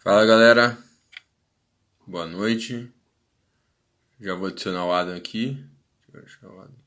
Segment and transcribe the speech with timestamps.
[0.00, 0.78] Fala galera,
[2.06, 2.92] boa noite.
[4.20, 5.68] Já vou adicionar o Adam aqui.
[6.08, 6.78] Deixa eu o Adam.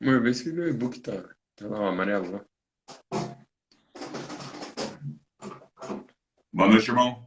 [0.00, 1.12] Amor, vê se meu e-book tá,
[1.56, 2.46] tá lá, o amarelo.
[6.52, 7.25] Boa noite, irmão.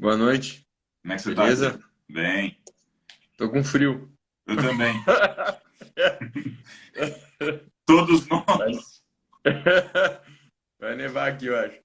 [0.00, 0.66] Boa noite,
[1.02, 1.78] Como é que você beleza?
[1.78, 1.88] tá?
[2.08, 2.58] Bem.
[3.36, 4.10] Tô com frio.
[4.46, 4.94] Eu também.
[7.84, 9.04] Todos nós.
[10.80, 11.78] Vai nevar aqui, eu acho.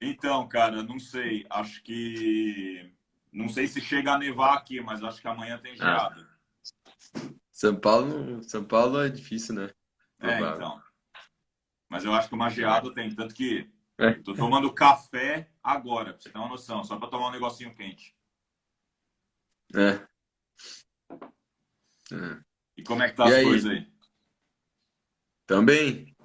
[0.00, 1.46] Então, cara, não sei.
[1.48, 2.92] Acho que.
[3.32, 6.28] Não sei se chega a nevar aqui, mas acho que amanhã tem geada.
[7.52, 9.70] São Paulo, São Paulo é difícil, né?
[10.18, 10.82] É, então.
[11.88, 13.14] Mas eu acho que uma geada tem.
[13.14, 13.70] Tanto que
[14.02, 14.14] É.
[14.22, 18.16] tô tomando café agora, pra você ter uma noção, só pra tomar um negocinho quente.
[19.74, 20.06] É.
[22.12, 22.42] É.
[22.76, 23.44] E como é que tá E as aí?
[23.44, 23.92] coisas aí?
[25.46, 26.16] Também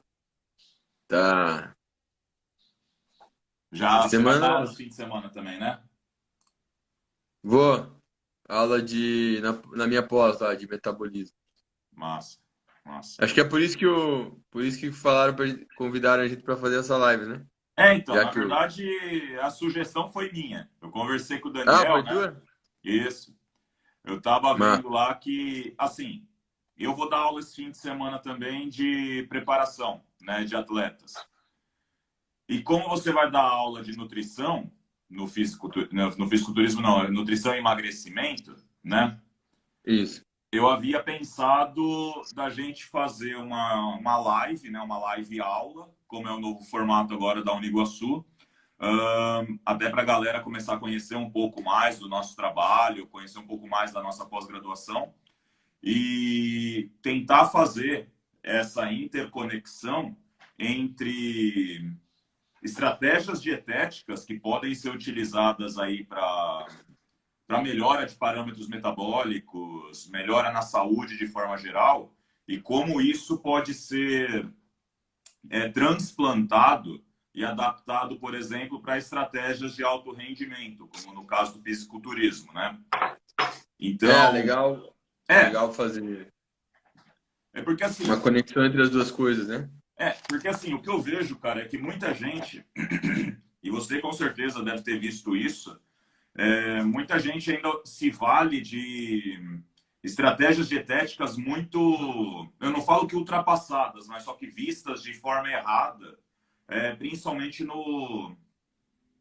[1.08, 1.76] tá.
[3.72, 5.84] Já Semana- no fim de semana também, né?
[7.44, 7.96] Vou.
[8.48, 9.40] Aula de.
[9.42, 11.36] Na, na minha pós lá, de metabolismo.
[11.94, 12.40] Massa,
[12.86, 13.24] massa.
[13.24, 14.42] Acho que é por isso que o.
[14.50, 17.46] Por isso que falaram pra gente, convidaram a gente pra fazer essa live, né?
[17.78, 20.68] É, então, Já na que verdade, a sugestão foi minha.
[20.82, 22.12] Eu conversei com o Ah, Daniel, foi né?
[22.12, 22.44] tua?
[22.84, 23.38] Isso.
[24.04, 26.28] Eu tava Mas- vendo lá que, assim,
[26.76, 31.14] eu vou dar aula esse fim de semana também de preparação, né, de atletas.
[32.50, 34.72] E como você vai dar aula de nutrição
[35.10, 39.22] no fisiculturismo, no fisiculturismo não, é nutrição e emagrecimento, né?
[39.86, 40.26] Isso.
[40.58, 46.32] Eu havia pensado da gente fazer uma, uma live, né, uma live aula, como é
[46.32, 48.26] o novo formato agora da Uniguaçu,
[48.80, 53.38] Ahn, até para a galera começar a conhecer um pouco mais do nosso trabalho, conhecer
[53.38, 55.14] um pouco mais da nossa pós-graduação
[55.84, 60.18] e tentar fazer essa interconexão
[60.58, 61.88] entre
[62.64, 66.66] estratégias dietéticas que podem ser utilizadas aí para
[67.48, 72.14] para melhora de parâmetros metabólicos, melhora na saúde de forma geral
[72.48, 74.48] e como isso pode ser
[75.50, 77.04] é, transplantado
[77.34, 82.78] e adaptado, por exemplo, para estratégias de alto rendimento, como no caso do fisiculturismo, né?
[83.80, 84.96] Então, É legal,
[85.28, 86.34] é, legal fazer
[87.58, 89.68] é porque assim, uma conexão entre as duas coisas, né?
[89.98, 92.64] É, porque assim, o que eu vejo, cara, é que muita gente,
[93.64, 95.76] e você com certeza deve ter visto isso,
[96.38, 99.62] é, muita gente ainda se vale de
[100.04, 106.18] estratégias dietéticas muito, eu não falo que ultrapassadas, mas só que vistas de forma errada,
[106.68, 108.36] é, principalmente no,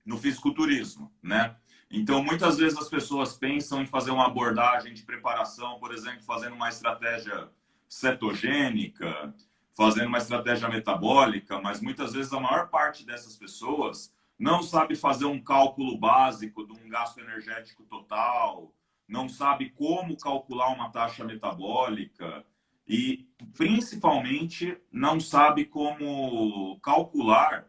[0.05, 1.57] no fisiculturismo, né?
[1.91, 6.55] Então, muitas vezes as pessoas pensam em fazer uma abordagem de preparação, por exemplo, fazendo
[6.55, 7.49] uma estratégia
[7.89, 9.33] cetogênica,
[9.75, 15.25] fazendo uma estratégia metabólica, mas muitas vezes a maior parte dessas pessoas não sabe fazer
[15.25, 18.75] um cálculo básico de um gasto energético total,
[19.09, 22.45] não sabe como calcular uma taxa metabólica
[22.87, 27.67] e, principalmente, não sabe como calcular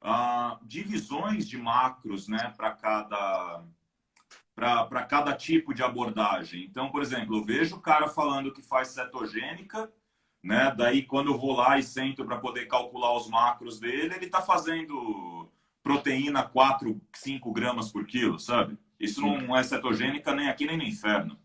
[0.00, 3.64] ah, divisões de macros né, para cada
[4.54, 6.64] para cada tipo de abordagem.
[6.64, 9.92] Então, por exemplo, eu vejo o cara falando que faz cetogênica,
[10.40, 10.72] né?
[10.76, 14.40] Daí, quando eu vou lá e sento para poder calcular os macros dele, ele está
[14.40, 15.43] fazendo
[15.84, 18.76] proteína 4, 5 gramas por quilo, sabe?
[18.98, 21.38] Isso não é cetogênica nem aqui nem no inferno.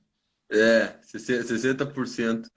[0.49, 1.93] É, 60%.
[1.93, 2.47] 60%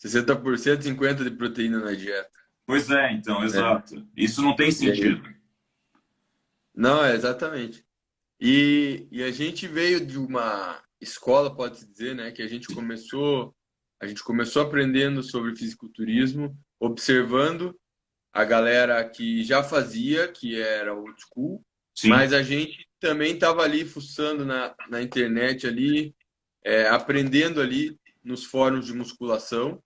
[0.00, 2.30] 50% de proteína na dieta.
[2.64, 4.06] Pois é, então, exato.
[4.16, 5.22] Isso não tem sentido.
[6.72, 7.84] Não, é exatamente.
[8.40, 13.52] E, e a gente veio de uma escola, pode-se dizer, né, que a gente começou,
[14.00, 17.76] a gente começou aprendendo sobre fisiculturismo, observando
[18.38, 21.60] a galera que já fazia, que era old school,
[21.92, 26.14] Sim, mas a gente também estava ali fuçando na, na internet ali,
[26.62, 29.82] é, aprendendo ali nos fóruns de musculação.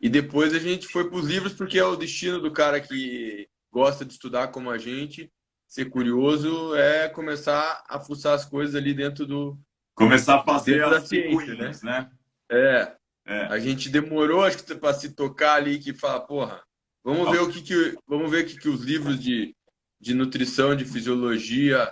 [0.00, 3.48] E depois a gente foi para os livros porque é o destino do cara que
[3.72, 5.28] gosta de estudar como a gente,
[5.66, 9.58] ser curioso, é começar a fuçar as coisas ali dentro do.
[9.96, 12.08] começar a fazer as ciência, picuinhas, né?
[12.48, 12.94] É,
[13.26, 13.46] É.
[13.46, 16.67] a gente demorou, acho que para se tocar ali que fala, porra,
[17.08, 19.56] vamos ver o que, que vamos ver o que, que os livros de,
[19.98, 21.90] de nutrição, de fisiologia,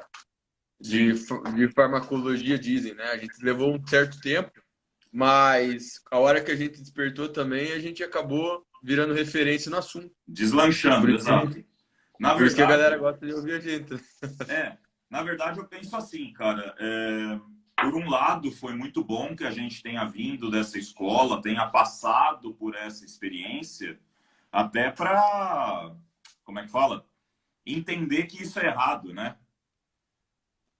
[0.79, 3.05] de, de farmacologia dizem, né?
[3.05, 4.53] A gente levou um certo tempo,
[5.11, 10.15] mas a hora que a gente despertou também, a gente acabou virando referência no assunto.
[10.29, 11.65] Deslanchando, exato.
[12.21, 13.95] Na Por isso que a verdade, galera gosta de ouvir a gente.
[14.51, 14.77] É.
[15.11, 16.75] na verdade, eu penso assim, cara.
[16.79, 17.41] É,
[17.79, 22.55] por um lado, foi muito bom que a gente tenha vindo dessa escola, tenha passado
[22.55, 23.99] por essa experiência,
[24.57, 25.95] até para,
[26.43, 27.07] como é que fala?
[27.67, 29.37] Entender que isso é errado, né?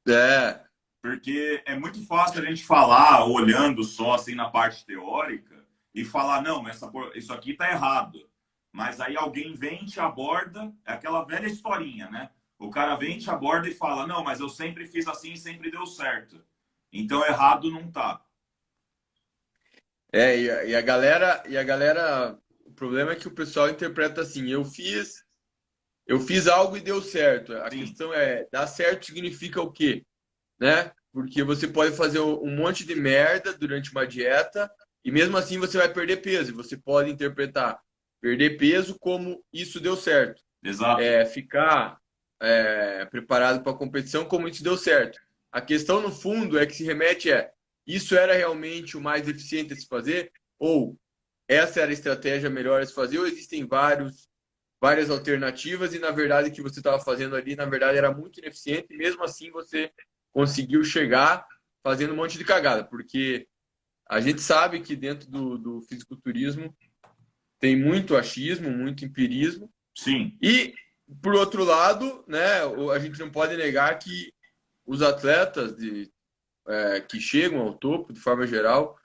[0.09, 0.65] É.
[1.03, 5.63] Porque é muito fácil a gente falar, olhando só assim na parte teórica,
[5.95, 8.27] e falar, não, essa, isso aqui tá errado.
[8.73, 12.31] Mas aí alguém vem te aborda, é aquela velha historinha, né?
[12.59, 15.71] O cara vem, te aborda e fala: Não, mas eu sempre fiz assim e sempre
[15.71, 16.43] deu certo.
[16.91, 18.23] Então errado não tá.
[20.11, 22.39] É, e a, e a galera, e a galera,
[22.77, 25.25] problema é que o pessoal interpreta assim: eu fiz,
[26.07, 27.53] eu fiz algo e deu certo.
[27.55, 27.81] A Sim.
[27.81, 30.05] questão é, dar certo significa o quê?
[30.61, 30.93] Né?
[31.13, 34.71] Porque você pode fazer um monte de merda durante uma dieta
[35.05, 36.55] e mesmo assim você vai perder peso.
[36.55, 37.81] Você pode interpretar
[38.21, 40.43] perder peso como isso deu certo.
[40.63, 41.01] Exato.
[41.01, 41.99] É, ficar
[42.41, 45.19] é, preparado para a competição, como isso deu certo.
[45.51, 47.51] A questão, no fundo, é que se remete é
[47.87, 50.33] isso era realmente o mais eficiente a se fazer?
[50.59, 50.99] Ou
[51.49, 53.19] essa era a estratégia melhor a se fazer?
[53.19, 54.29] Ou existem vários,
[54.81, 58.39] várias alternativas e, na verdade, o que você estava fazendo ali, na verdade, era muito
[58.39, 59.91] ineficiente e, mesmo assim, você
[60.33, 61.47] conseguiu chegar
[61.83, 62.85] fazendo um monte de cagada?
[62.85, 63.47] Porque
[64.09, 66.77] a gente sabe que dentro do, do fisiculturismo
[67.59, 69.73] tem muito achismo, muito empirismo.
[69.97, 70.37] Sim.
[70.43, 70.75] E
[71.23, 74.33] por outro lado, né, a gente não pode negar que
[74.85, 76.11] os atletas de,
[76.67, 78.99] é, que chegam ao topo, de forma geral,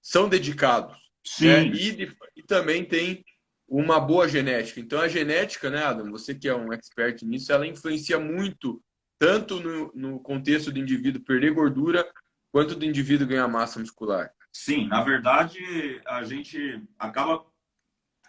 [0.00, 0.96] são dedicados.
[1.26, 1.46] Sim.
[1.46, 1.64] Né?
[1.74, 3.24] E, e, também tem
[3.68, 4.78] uma boa genética.
[4.78, 8.80] Então, a genética, né, Adam, você que é um expert nisso, ela influencia muito,
[9.18, 12.08] tanto no, no contexto do indivíduo perder gordura,
[12.52, 14.30] quanto do indivíduo ganhar massa muscular.
[14.52, 15.60] Sim, na verdade,
[16.06, 17.44] a gente acaba.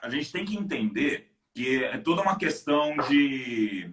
[0.02, 3.90] A gente tem que entender que é toda uma questão de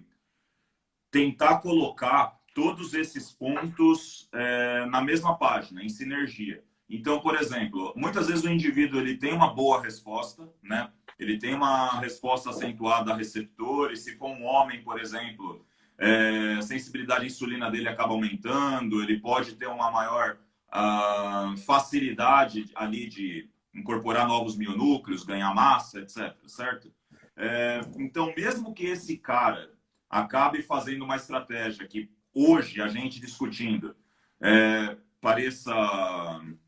[1.09, 6.63] tentar colocar todos esses pontos é, na mesma página, em sinergia.
[6.89, 10.89] Então, por exemplo, muitas vezes o indivíduo ele tem uma boa resposta, né?
[11.17, 14.03] Ele tem uma resposta acentuada a receptores.
[14.03, 15.65] Se for um homem, por exemplo,
[15.97, 19.01] é, a sensibilidade à insulina dele acaba aumentando.
[19.01, 20.37] Ele pode ter uma maior
[20.69, 26.35] uh, facilidade ali de incorporar novos mionúcleos, ganhar massa, etc.
[26.47, 26.91] Certo?
[27.35, 29.71] É, então, mesmo que esse cara
[30.09, 33.95] acabe fazendo uma estratégia que hoje a gente discutindo
[34.41, 35.73] é, pareça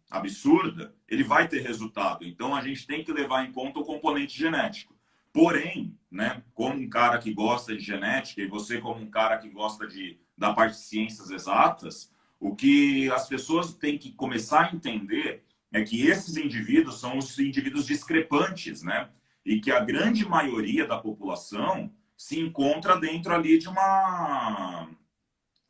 [0.09, 2.25] absurda, ele vai ter resultado.
[2.25, 4.95] Então, a gente tem que levar em conta o componente genético.
[5.33, 9.49] Porém, né, como um cara que gosta de genética e você como um cara que
[9.49, 14.75] gosta de, da parte de ciências exatas, o que as pessoas têm que começar a
[14.75, 19.09] entender é que esses indivíduos são os indivíduos discrepantes, né?
[19.47, 24.89] e que a grande maioria da população se encontra dentro ali de uma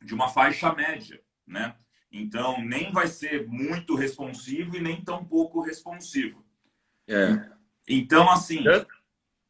[0.02, 1.76] de uma faixa média, né?
[2.10, 6.44] Então nem vai ser muito responsivo e nem tão pouco responsivo.
[7.06, 7.50] É.
[7.88, 8.88] Então assim, tanto,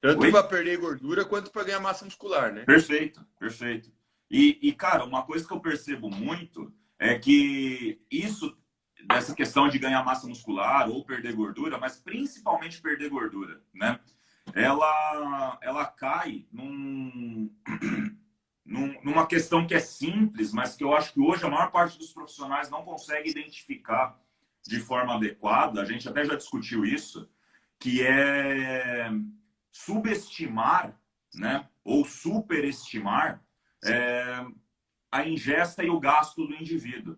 [0.01, 2.65] tanto para perder gordura quanto para ganhar massa muscular, né?
[2.65, 3.93] Perfeito, perfeito.
[4.31, 8.57] E, e cara, uma coisa que eu percebo muito é que isso
[9.07, 13.99] dessa questão de ganhar massa muscular ou perder gordura, mas principalmente perder gordura, né?
[14.55, 17.51] ela, ela cai num,
[18.69, 21.99] num, numa questão que é simples, mas que eu acho que hoje a maior parte
[21.99, 24.21] dos profissionais não consegue identificar
[24.63, 25.81] de forma adequada.
[25.81, 27.29] A gente até já discutiu isso,
[27.79, 29.11] que é
[29.73, 30.95] subestimar,
[31.35, 33.43] né, ou superestimar
[33.83, 34.45] é,
[35.11, 37.17] a ingesta e o gasto do indivíduo,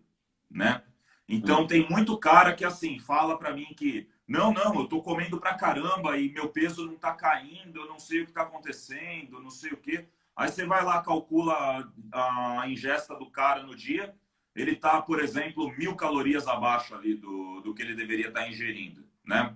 [0.48, 0.84] né?
[1.28, 5.40] Então tem muito cara que assim fala para mim que não, não, eu tô comendo
[5.40, 9.40] pra caramba e meu peso não tá caindo, eu não sei o que tá acontecendo,
[9.40, 10.06] não sei o que.
[10.40, 14.14] Aí você vai lá, calcula a ingesta do cara no dia,
[14.56, 18.48] ele tá, por exemplo, mil calorias abaixo ali do, do que ele deveria estar tá
[18.48, 19.54] ingerindo, né?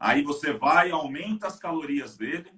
[0.00, 2.50] Aí você vai, aumenta as calorias dele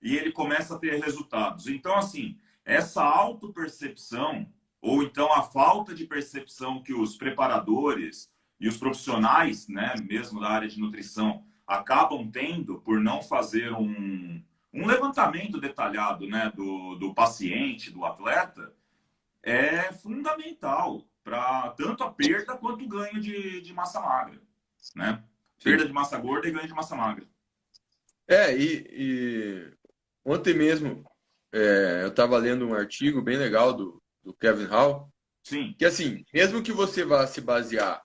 [0.00, 1.66] e ele começa a ter resultados.
[1.66, 8.78] Então, assim, essa autopercepção, ou então a falta de percepção que os preparadores, e os
[8.78, 14.42] profissionais, né, mesmo da área de nutrição, acabam tendo por não fazer um,
[14.74, 18.74] um levantamento detalhado né, do, do paciente, do atleta,
[19.42, 24.40] é fundamental para tanto a perda quanto o ganho de, de massa magra.
[24.96, 25.22] Né?
[25.62, 27.24] Perda de massa gorda e ganho de massa magra.
[28.26, 29.72] É, e, e
[30.24, 31.04] ontem mesmo
[31.52, 35.08] é, eu estava lendo um artigo bem legal do, do Kevin Hall.
[35.44, 35.74] Sim.
[35.78, 38.02] Que assim, mesmo que você vá se basear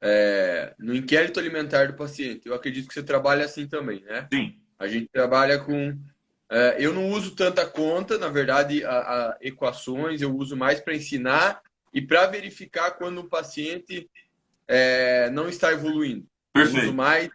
[0.00, 2.46] é, no inquérito alimentar do paciente.
[2.46, 4.28] Eu acredito que você trabalha assim também, né?
[4.32, 4.60] Sim.
[4.78, 5.96] A gente trabalha com
[6.48, 10.94] É, eu não uso tanta conta, na verdade, a, a equações eu uso mais para
[10.94, 11.60] ensinar
[11.92, 14.08] e para verificar quando um paciente
[14.68, 16.24] é, não está evoluindo.
[16.52, 16.78] Perfeito.
[16.78, 17.28] Eu uso mais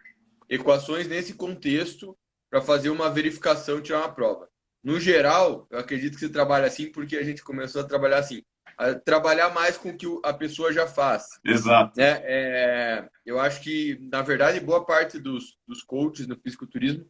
[0.48, 2.16] equações nesse contexto
[2.50, 4.48] para fazer uma verificação e tirar uma prova.
[4.82, 8.42] No geral, eu acredito que você trabalha assim porque a gente começou a trabalhar assim.
[8.78, 11.24] A trabalhar mais com o que a pessoa já faz.
[11.44, 11.92] Exato.
[11.98, 12.20] Né?
[12.24, 17.06] É, eu acho que, na verdade, boa parte dos, dos coaches no fisiculturismo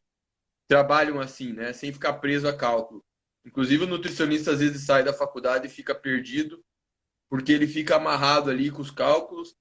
[0.69, 1.73] trabalham assim, né?
[1.73, 3.05] sem ficar preso a cálculo.
[3.45, 6.65] Inclusive, o nutricionista às vezes sai da faculdade e fica perdido,
[7.29, 9.57] porque ele fica amarrado ali com os cálculos,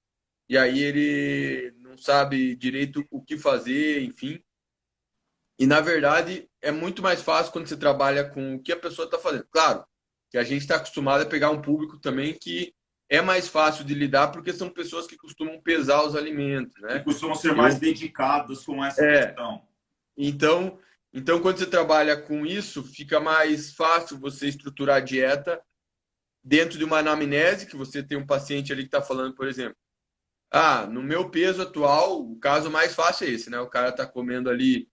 [0.48, 4.42] e aí ele não sabe direito o que fazer, enfim.
[5.58, 9.06] E, na verdade, é muito mais fácil quando você trabalha com o que a pessoa
[9.06, 9.46] está fazendo.
[9.50, 9.84] Claro
[10.30, 12.74] que a gente está acostumado a pegar um público também que
[13.08, 16.98] é mais fácil de lidar porque são pessoas que costumam pesar os alimentos, né?
[16.98, 17.80] Que costumam ser mais Eu...
[17.80, 19.26] dedicadas com essa é.
[19.26, 19.62] questão.
[20.16, 20.78] Então,
[21.12, 25.62] então, quando você trabalha com isso, fica mais fácil você estruturar a dieta
[26.42, 29.76] dentro de uma anamnese, que você tem um paciente ali que está falando, por exemplo,
[30.50, 33.58] ah, no meu peso atual, o caso mais fácil é esse, né?
[33.60, 34.88] O cara está comendo ali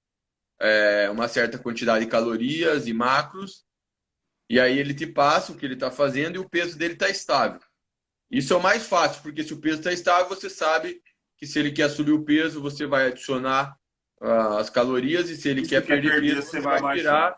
[0.59, 3.65] é, uma certa quantidade de calorias e macros,
[4.49, 7.09] e aí ele te passa o que ele está fazendo e o peso dele está
[7.09, 7.61] estável.
[8.29, 11.01] Isso é o mais fácil, porque se o peso está estável, você sabe
[11.37, 13.78] que se ele quer subir o peso, você vai adicionar
[14.21, 17.37] as calorias e se ele quer perder, perder peso, você vai tirar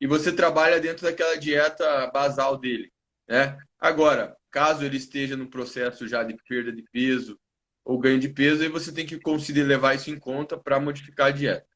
[0.00, 2.90] e você trabalha dentro daquela dieta basal dele,
[3.28, 3.58] né?
[3.78, 7.38] Agora, caso ele esteja no processo já de perda de peso
[7.84, 11.28] ou ganho de peso, aí você tem que conseguir levar isso em conta para modificar
[11.28, 11.66] a dieta.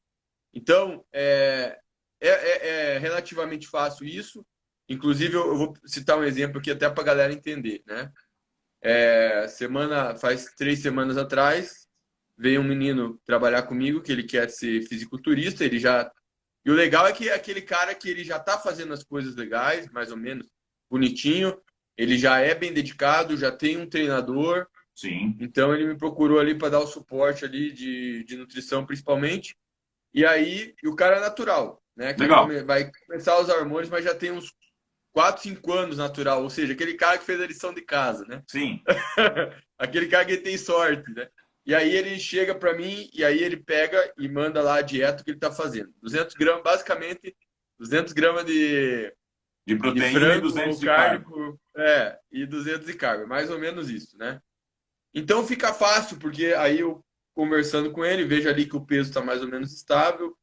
[0.53, 1.77] Então, é,
[2.21, 4.45] é, é, é, relativamente fácil isso.
[4.87, 8.11] Inclusive, eu vou citar um exemplo aqui até para a galera entender, né?
[8.81, 11.84] É, semana, faz três semanas atrás,
[12.37, 16.11] veio um menino trabalhar comigo que ele quer ser fisiculturista, ele já
[16.65, 19.35] e o legal é que é aquele cara que ele já está fazendo as coisas
[19.35, 20.47] legais, mais ou menos
[20.89, 21.55] bonitinho,
[21.95, 24.65] ele já é bem dedicado, já tem um treinador.
[24.95, 25.37] Sim.
[25.39, 29.55] Então ele me procurou ali para dar o suporte ali de, de nutrição principalmente.
[30.11, 32.13] E aí, e o cara é natural, né?
[32.13, 32.47] Que legal.
[32.65, 34.51] vai começar a usar hormônios, mas já tem uns
[35.13, 38.41] 4, 5 anos natural, ou seja, aquele cara que fez a lição de casa, né?
[38.49, 38.81] Sim.
[39.77, 41.27] aquele cara que tem sorte, né?
[41.65, 45.23] E aí ele chega para mim e aí ele pega e manda lá a dieta
[45.23, 45.91] que ele está fazendo.
[46.01, 47.35] 200 gramas, basicamente,
[47.79, 49.11] 200 gramas de,
[49.65, 51.25] de proteína de frango, e 200 de carne.
[51.75, 54.39] É, e 200 de carne, mais ou menos isso, né?
[55.11, 57.03] Então fica fácil, porque aí eu
[57.33, 60.37] conversando com ele, vejo ali que o peso está mais ou menos estável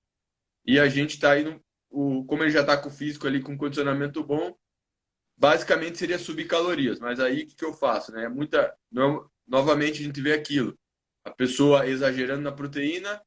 [0.67, 3.41] e a gente está aí, no, o, como ele já está com o físico ali,
[3.41, 4.57] com condicionamento bom,
[5.37, 6.99] basicamente seria subir calorias.
[6.99, 8.25] Mas aí o que, que eu faço, né?
[8.25, 10.77] É muita, no, novamente a gente vê aquilo
[11.25, 13.23] a pessoa exagerando na proteína.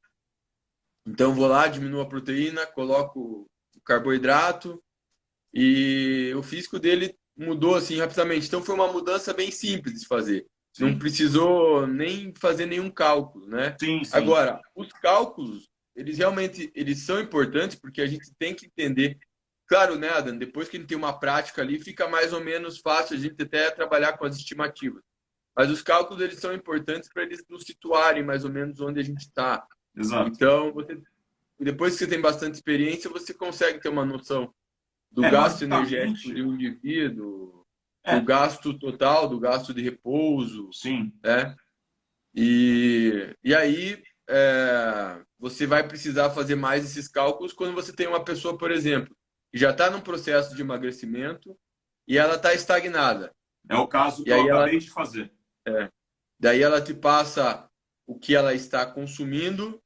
[1.06, 4.82] Então vou lá, diminuo a proteína, coloco o carboidrato
[5.54, 8.46] e o físico dele mudou assim rapidamente.
[8.46, 10.46] Então foi uma mudança bem simples de fazer.
[10.72, 10.90] Sim.
[10.90, 13.74] Não precisou nem fazer nenhum cálculo, né?
[13.80, 14.14] Sim, sim.
[14.14, 19.18] Agora, os cálculos, eles realmente eles são importantes porque a gente tem que entender.
[19.66, 20.36] Claro, né, Adam?
[20.36, 23.42] Depois que a gente tem uma prática ali, fica mais ou menos fácil a gente
[23.42, 25.02] até trabalhar com as estimativas.
[25.56, 29.02] Mas os cálculos eles são importantes para eles nos situarem mais ou menos onde a
[29.02, 29.66] gente está.
[29.96, 30.30] Exato.
[30.30, 31.00] Então, você,
[31.58, 34.52] depois que você tem bastante experiência, você consegue ter uma noção
[35.10, 37.64] do é, gasto energético de um indivíduo,
[38.04, 38.18] é.
[38.18, 40.68] do gasto total, do gasto de repouso.
[40.72, 41.10] Sim.
[41.24, 41.56] Né?
[42.34, 48.22] E, e aí é, você vai precisar fazer mais esses cálculos quando você tem uma
[48.22, 49.16] pessoa, por exemplo,
[49.50, 51.56] que já está num processo de emagrecimento
[52.06, 53.34] e ela está estagnada.
[53.68, 54.78] É o caso que e eu acabei ela...
[54.78, 55.32] de fazer.
[55.66, 55.90] É.
[56.38, 57.68] Daí ela te passa
[58.06, 59.82] o que ela está consumindo,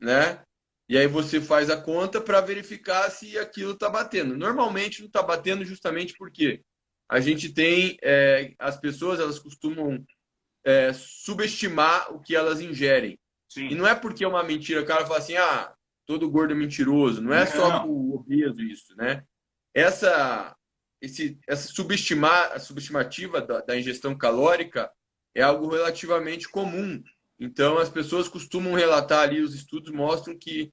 [0.00, 0.42] né?
[0.88, 4.36] E aí você faz a conta para verificar se aquilo está batendo.
[4.36, 6.62] Normalmente não está batendo justamente porque
[7.08, 10.04] a gente tem é, as pessoas elas costumam
[10.64, 13.18] é, subestimar o que elas ingerem.
[13.48, 13.68] Sim.
[13.68, 15.74] E não é porque é uma mentira, o cara fala assim, ah,
[16.06, 17.22] todo gordo é mentiroso.
[17.22, 19.24] Não é só o obeso isso, né?
[19.72, 20.54] Essa,
[21.00, 24.90] esse, essa subestimar, a subestimativa da, da ingestão calórica
[25.34, 27.02] é algo relativamente comum.
[27.38, 30.72] Então, as pessoas costumam relatar ali, os estudos mostram que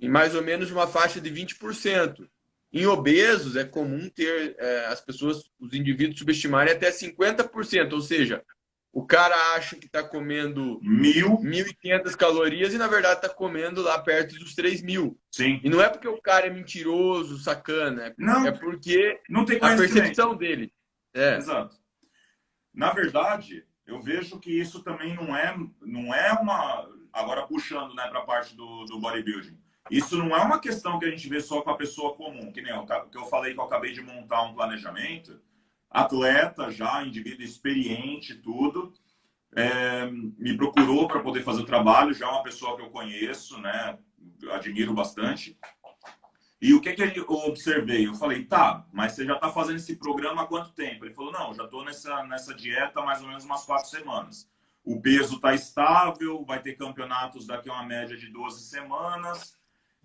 [0.00, 2.28] em mais ou menos uma faixa de 20%.
[2.72, 8.44] Em obesos, é comum ter é, as pessoas, os indivíduos subestimarem até 50%, ou seja,
[8.92, 13.98] o cara acha que está comendo mil, 1.500 calorias e na verdade está comendo lá
[13.98, 15.18] perto dos 3 mil.
[15.30, 15.60] Sim.
[15.62, 19.56] E não é porque o cara é mentiroso, sacana, é, não, é porque não tem
[19.56, 20.72] a percepção dele.
[21.14, 21.36] É.
[21.36, 21.76] Exato.
[22.74, 26.86] Na verdade, eu vejo que isso também não é, não é uma.
[27.10, 29.58] Agora puxando né, para a parte do, do bodybuilding.
[29.90, 32.60] isso não é uma questão que a gente vê só com a pessoa comum, que
[32.60, 35.40] nem o que eu falei que eu acabei de montar um planejamento.
[35.90, 38.92] Atleta já, indivíduo experiente, tudo.
[39.56, 43.58] É, me procurou para poder fazer o trabalho, já é uma pessoa que eu conheço,
[43.58, 43.98] né?
[44.52, 45.58] Admiro bastante.
[46.60, 48.06] E o que, que eu observei?
[48.06, 51.04] Eu falei, tá, mas você já está fazendo esse programa há quanto tempo?
[51.04, 54.50] Ele falou, não, já estou nessa, nessa dieta há mais ou menos umas quatro semanas.
[54.84, 59.56] O peso está estável, vai ter campeonatos daqui a uma média de 12 semanas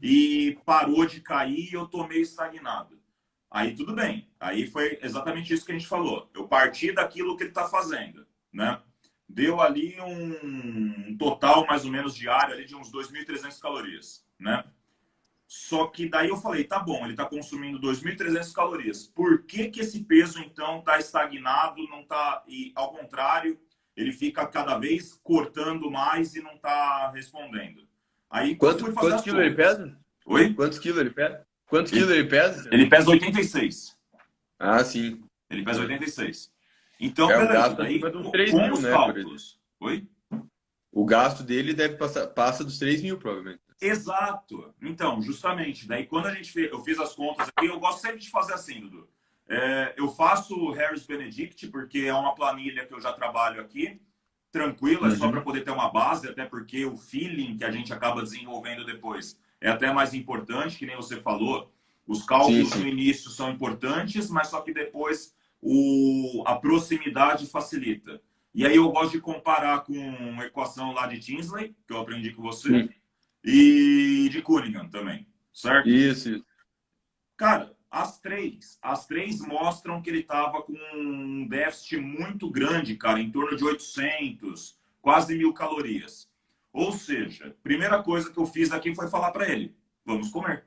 [0.02, 3.02] e parou de cair eu tô meio estagnado.
[3.50, 4.30] Aí tudo bem.
[4.40, 6.30] Aí foi exatamente isso que a gente falou.
[6.34, 8.82] Eu parti daquilo que ele está fazendo, né?
[9.30, 14.64] Deu ali um total mais ou menos diário ali de uns 2.300 calorias, né?
[15.56, 19.06] Só que daí eu falei, tá bom, ele está consumindo 2.300 calorias.
[19.06, 23.60] Por que que esse peso então está estagnado, não tá e ao contrário,
[23.96, 27.88] ele fica cada vez cortando mais e não está respondendo?
[28.32, 29.96] Aí Quanto, quantos quilos ele pesa?
[30.26, 30.56] Oi?
[30.56, 31.46] Quantos quilos ele pesa?
[31.68, 32.70] Quantos quilos ele pesa?
[32.72, 33.96] Ele pesa 86.
[34.58, 35.24] Ah, sim.
[35.52, 36.52] Ele pesa 86.
[37.00, 37.52] Então, é, beleza.
[37.52, 39.60] O gasto dos 3 com mil, os né, cálculos.
[39.82, 40.08] Oi?
[40.92, 43.62] O gasto dele deve passar passa dos 3 mil, provavelmente.
[43.86, 44.74] Exato.
[44.82, 45.88] Então, justamente.
[45.88, 48.54] Daí, quando a gente fez, eu fiz as contas aqui, eu gosto sempre de fazer
[48.54, 49.08] assim, Dudu.
[49.48, 54.00] É, eu faço o Harris Benedict, porque é uma planilha que eu já trabalho aqui
[54.54, 55.32] tranquilo, é só uhum.
[55.32, 59.36] para poder ter uma base, até porque o feeling que a gente acaba desenvolvendo depois
[59.60, 61.74] é até mais importante, que nem você falou.
[62.06, 62.80] Os cálculos sim, sim.
[62.82, 68.22] no início são importantes, mas só que depois o, a proximidade facilita.
[68.54, 72.32] E aí eu gosto de comparar com a equação lá de Tinsley, que eu aprendi
[72.32, 72.90] com você, sim.
[73.44, 75.90] E de Cunningham também, certo?
[75.90, 76.46] Isso, isso.
[77.36, 78.80] Cara, as três.
[78.82, 83.64] As três mostram que ele estava com um déficit muito grande, cara, em torno de
[83.64, 86.32] 800, quase mil calorias.
[86.72, 90.66] Ou seja, primeira coisa que eu fiz aqui foi falar para ele: vamos comer.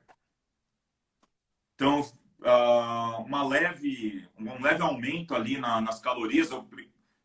[1.75, 6.49] Então, uh, uma leve, um leve aumento ali na, nas calorias.
[6.49, 6.67] Eu,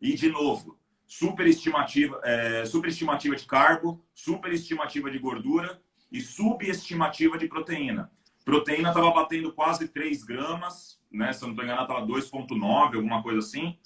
[0.01, 0.77] e, de novo,
[1.13, 5.79] superestimativa, é, superestimativa de carbo, superestimativa de gordura
[6.11, 8.11] e subestimativa de proteína.
[8.47, 11.31] Proteína estava batendo quase 3 gramas, né?
[11.35, 13.79] Se eu não estou enganado, estava 2,9, alguma coisa assim.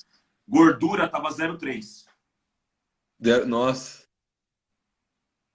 [0.46, 2.06] Gordura estava 0,3.
[3.44, 4.06] Nossa.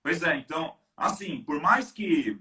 [0.04, 2.38] Pois é, então, assim, por mais que,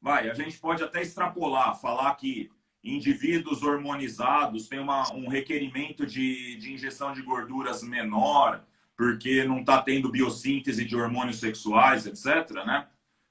[0.00, 2.50] vai, a gente pode até extrapolar, falar que
[2.82, 8.66] indivíduos hormonizados têm uma, um requerimento de, de injeção de gorduras menor,
[8.96, 12.86] porque não está tendo biossíntese de hormônios sexuais, etc., né?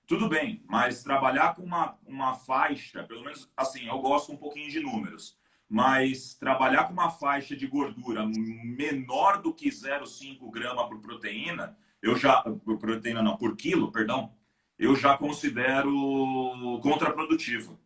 [0.08, 4.70] Tudo bem, mas trabalhar com uma, uma faixa, pelo menos assim, eu gosto um pouquinho
[4.70, 5.38] de números,
[5.70, 12.18] mas trabalhar com uma faixa de gordura menor do que 0,5 grama por proteína, eu
[12.18, 12.42] já.
[12.42, 14.34] Por proteína não, por quilo, perdão,
[14.78, 15.90] eu já considero
[16.82, 17.80] contraprodutivo.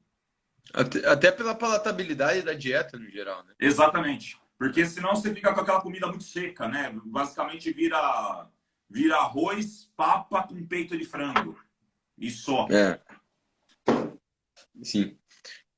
[0.73, 3.53] Até, até pela palatabilidade da dieta no geral, né?
[3.59, 4.35] Exatamente.
[4.57, 6.93] Porque senão você fica com aquela comida muito seca, né?
[7.05, 8.49] Basicamente vira,
[8.89, 11.59] vira arroz, papa com peito de frango.
[12.17, 12.67] E só.
[12.69, 13.01] É.
[14.81, 15.17] Sim.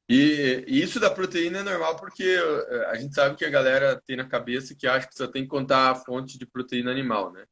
[0.09, 4.01] E, e, isso da proteína é normal porque eh, a gente sabe que a galera
[4.05, 7.33] tem na cabeça que acha que só tem que contar a fonte de proteína animal,
[7.33, 7.45] né?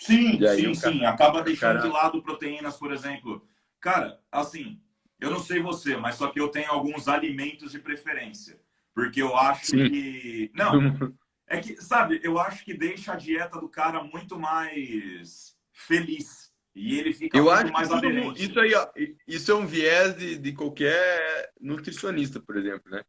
[0.00, 1.04] Sim, sim, sim.
[1.04, 1.80] Acaba deixando cara...
[1.80, 3.46] de lado proteínas, por exemplo.
[3.80, 4.80] Cara, assim,
[5.18, 8.60] eu não sei você, mas só que eu tenho alguns alimentos de preferência.
[8.94, 9.88] Porque eu acho sim.
[9.88, 10.50] que.
[10.54, 11.14] Não,
[11.46, 16.50] é que, sabe, eu acho que deixa a dieta do cara muito mais feliz.
[16.74, 18.48] E ele fica eu acho mais aderente.
[18.48, 18.88] Isso aí, ó,
[19.26, 23.02] isso é um viés de, de qualquer nutricionista, por exemplo, né?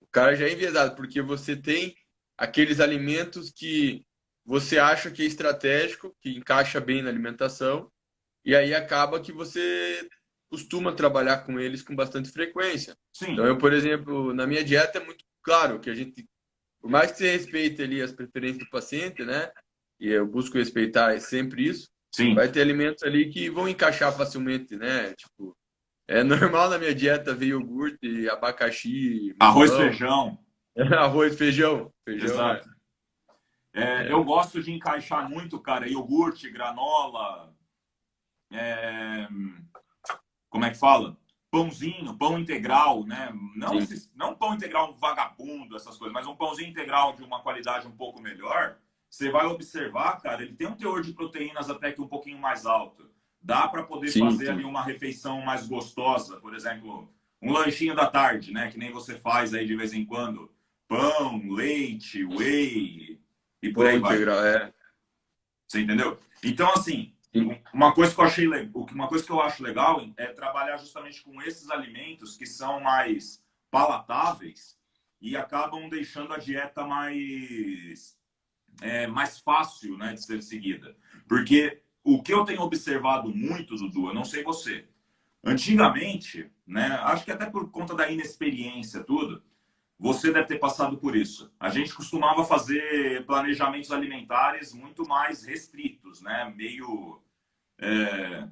[0.00, 1.96] O cara já é enviesado, porque você tem
[2.36, 4.04] aqueles alimentos que
[4.44, 7.90] você acha que é estratégico, que encaixa bem na alimentação,
[8.44, 10.06] e aí acaba que você
[10.50, 12.96] costuma trabalhar com eles com bastante frequência.
[13.12, 13.32] Sim.
[13.32, 16.26] Então, eu, por exemplo, na minha dieta é muito claro que a gente,
[16.80, 19.50] por mais que você respeite ali as preferências do paciente, né?
[19.98, 22.34] E eu busco respeitar sempre isso, Sim.
[22.34, 25.12] Vai ter alimentos ali que vão encaixar facilmente, né?
[25.12, 25.54] Tipo,
[26.08, 30.38] é normal na minha dieta ver iogurte, abacaxi, arroz, feijão.
[30.96, 32.26] arroz, feijão, feijão.
[32.26, 32.70] Exato.
[33.74, 34.12] É, é.
[34.12, 37.54] Eu gosto de encaixar muito, cara, iogurte, granola,
[38.50, 39.28] é...
[40.48, 41.16] como é que fala?
[41.50, 43.32] Pãozinho, pão integral, né?
[43.54, 47.86] Não, esses, não pão integral vagabundo, essas coisas, mas um pãozinho integral de uma qualidade
[47.86, 48.76] um pouco melhor
[49.10, 52.66] você vai observar, cara, ele tem um teor de proteínas até que um pouquinho mais
[52.66, 53.10] alto.
[53.40, 54.52] Dá para poder sim, fazer sim.
[54.52, 58.70] ali uma refeição mais gostosa, por exemplo, um lanchinho da tarde, né?
[58.70, 60.52] Que nem você faz aí de vez em quando.
[60.88, 63.20] Pão, leite, whey
[63.62, 64.22] e por aí vai.
[64.22, 64.72] é.
[65.66, 66.18] Você entendeu?
[66.42, 67.14] Então, assim,
[67.72, 68.48] uma coisa que eu achei
[68.92, 73.42] uma coisa que eu acho legal é trabalhar justamente com esses alimentos que são mais
[73.70, 74.78] palatáveis
[75.20, 78.16] e acabam deixando a dieta mais
[78.80, 80.96] é, mais fácil né, de ser seguida.
[81.28, 84.86] Porque o que eu tenho observado muito, Dudu, eu não sei você,
[85.42, 89.42] antigamente, né, acho que até por conta da inexperiência, tudo,
[89.98, 91.50] você deve ter passado por isso.
[91.58, 96.52] A gente costumava fazer planejamentos alimentares muito mais restritos, né?
[96.54, 97.20] Meio
[97.78, 98.48] é...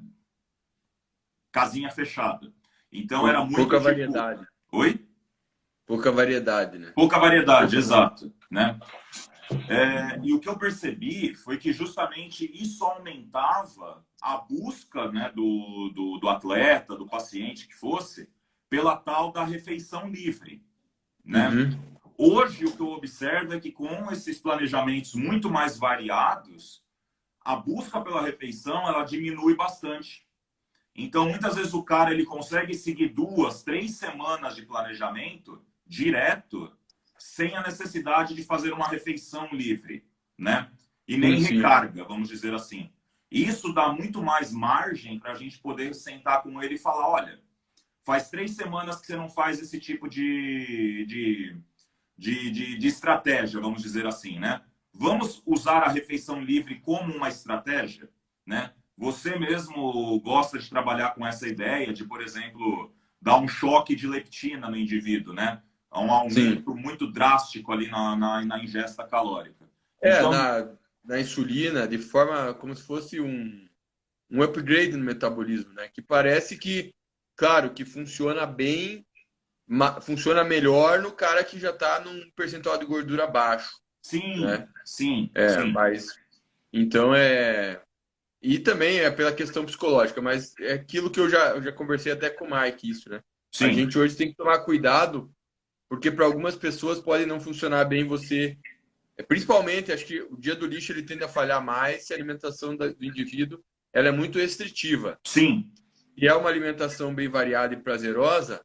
[1.53, 2.53] casinha fechada.
[2.91, 3.85] Então era muito pouca tipo...
[3.85, 4.47] variedade.
[4.73, 5.07] Oi?
[5.87, 6.93] Pouca variedade, né?
[6.95, 8.79] Pouca variedade, exato, né?
[9.69, 15.91] É, e o que eu percebi foi que justamente isso aumentava a busca né, do,
[15.95, 18.31] do, do atleta, do paciente que fosse,
[18.71, 20.63] pela tal da refeição livre.
[21.25, 21.49] Né?
[21.49, 21.95] Uhum.
[22.17, 26.84] Hoje, o que eu observo é que com esses planejamentos muito mais variados,
[27.45, 30.27] a busca pela refeição ela diminui bastante.
[30.95, 36.73] Então, muitas vezes o cara ele consegue seguir duas, três semanas de planejamento direto,
[37.19, 40.07] sem a necessidade de fazer uma refeição livre,
[40.39, 40.71] né?
[41.07, 41.57] E nem Sim.
[41.57, 42.91] recarga, vamos dizer assim.
[43.31, 47.45] Isso dá muito mais margem para a gente poder sentar com ele e falar, olha,
[48.05, 51.57] Faz três semanas que você não faz esse tipo de, de,
[52.19, 54.61] de, de, de estratégia, vamos dizer assim, né?
[54.95, 58.09] Vamos usar a refeição livre como uma estratégia,
[58.47, 58.73] né?
[58.97, 64.07] Você mesmo gosta de trabalhar com essa ideia de, por exemplo, dar um choque de
[64.07, 65.61] leptina no indivíduo, né?
[65.93, 66.81] Um aumento Sim.
[66.81, 69.69] muito drástico ali na, na, na ingesta calórica.
[70.01, 70.31] É, então...
[70.31, 70.69] na,
[71.05, 73.69] na insulina, de forma como se fosse um,
[74.31, 75.89] um upgrade no metabolismo, né?
[75.89, 76.95] Que parece que
[77.37, 79.05] claro que funciona bem,
[80.03, 83.84] funciona melhor no cara que já está num percentual de gordura baixo.
[84.05, 84.69] Sim, né?
[84.85, 85.31] sim.
[85.35, 85.73] É, sim.
[85.73, 86.15] mas
[86.73, 87.81] então é
[88.43, 92.13] e também é pela questão psicológica, mas é aquilo que eu já, eu já conversei
[92.13, 93.23] até com o Mike isso, né?
[93.51, 93.65] Sim.
[93.65, 95.33] A gente hoje tem que tomar cuidado
[95.89, 98.59] porque para algumas pessoas pode não funcionar bem você
[99.29, 102.77] principalmente acho que o dia do lixo ele tende a falhar mais se a alimentação
[102.77, 105.19] do indivíduo ela é muito restritiva.
[105.25, 105.71] Sim
[106.17, 108.65] e é uma alimentação bem variada e prazerosa,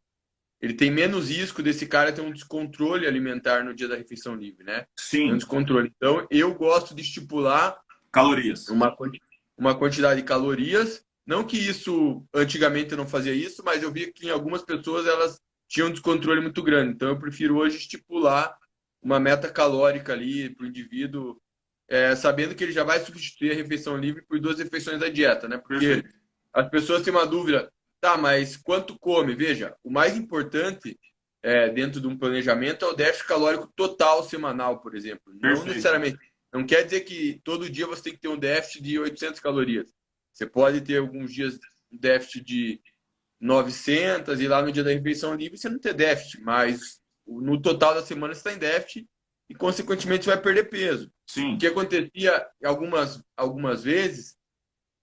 [0.61, 4.63] ele tem menos risco desse cara ter um descontrole alimentar no dia da refeição livre,
[4.63, 4.85] né?
[4.97, 5.31] Sim.
[5.31, 5.91] Um descontrole.
[5.95, 7.79] Então, eu gosto de estipular
[8.11, 8.67] calorias.
[8.67, 8.95] Uma,
[9.57, 11.03] uma quantidade de calorias.
[11.25, 15.05] Não que isso, antigamente eu não fazia isso, mas eu vi que em algumas pessoas
[15.05, 16.93] elas tinham um descontrole muito grande.
[16.93, 18.57] Então, eu prefiro hoje estipular
[19.01, 21.39] uma meta calórica ali para o indivíduo,
[21.87, 25.47] é, sabendo que ele já vai substituir a refeição livre por duas refeições da dieta,
[25.47, 25.57] né?
[25.57, 26.19] Porque Perfeito
[26.53, 29.35] as pessoas têm uma dúvida, tá, mas quanto come?
[29.35, 30.97] Veja, o mais importante
[31.41, 35.33] é, dentro de um planejamento é o déficit calórico total semanal, por exemplo.
[35.39, 35.59] Perfeito.
[35.59, 36.17] Não necessariamente.
[36.51, 39.93] Não quer dizer que todo dia você tem que ter um déficit de 800 calorias.
[40.33, 41.59] Você pode ter alguns dias
[41.91, 42.81] um déficit de
[43.39, 47.93] 900 e lá no dia da refeição livre você não ter déficit, mas no total
[47.93, 49.07] da semana você está em déficit
[49.49, 51.11] e, consequentemente, você vai perder peso.
[51.27, 51.55] Sim.
[51.55, 54.37] O que acontecia algumas, algumas vezes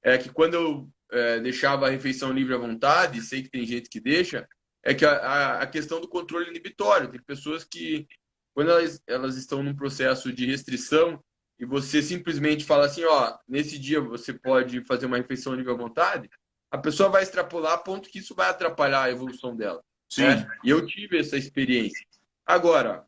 [0.02, 3.88] é que quando eu é, deixava a refeição livre à vontade, sei que tem gente
[3.88, 4.46] que deixa,
[4.82, 7.10] é que a, a questão do controle inibitório.
[7.10, 8.06] Tem pessoas que,
[8.54, 11.22] quando elas, elas estão num processo de restrição
[11.58, 15.76] e você simplesmente fala assim, ó, nesse dia você pode fazer uma refeição livre à
[15.76, 16.28] vontade,
[16.70, 19.82] a pessoa vai extrapolar a ponto que isso vai atrapalhar a evolução dela.
[20.08, 20.22] Sim.
[20.22, 20.48] Né?
[20.62, 22.04] E eu tive essa experiência.
[22.44, 23.04] Agora,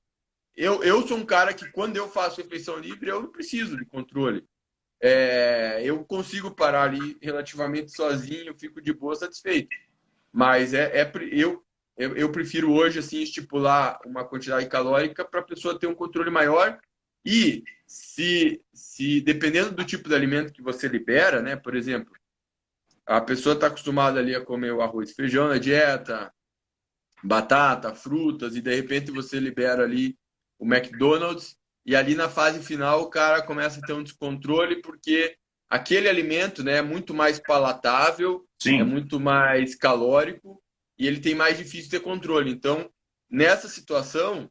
[0.57, 3.85] eu, eu sou um cara que quando eu faço refeição livre, eu não preciso de
[3.85, 4.45] controle
[5.01, 9.69] é, eu consigo parar ali relativamente sozinho, fico de boa, satisfeito.
[10.33, 11.65] Mas é, é eu,
[11.97, 16.31] eu, eu, prefiro hoje assim estipular uma quantidade calórica para a pessoa ter um controle
[16.31, 16.79] maior
[17.25, 21.57] e se, se dependendo do tipo de alimento que você libera, né?
[21.57, 22.13] Por exemplo,
[23.07, 26.33] a pessoa está acostumada ali a comer o arroz feijão na dieta,
[27.23, 30.17] batata, frutas e de repente você libera ali
[30.59, 35.37] o McDonald's e ali na fase final o cara começa a ter um descontrole porque
[35.69, 38.81] aquele alimento né, é muito mais palatável, Sim.
[38.81, 40.62] é muito mais calórico
[40.99, 42.51] e ele tem mais difícil ter controle.
[42.51, 42.91] Então,
[43.31, 44.51] nessa situação,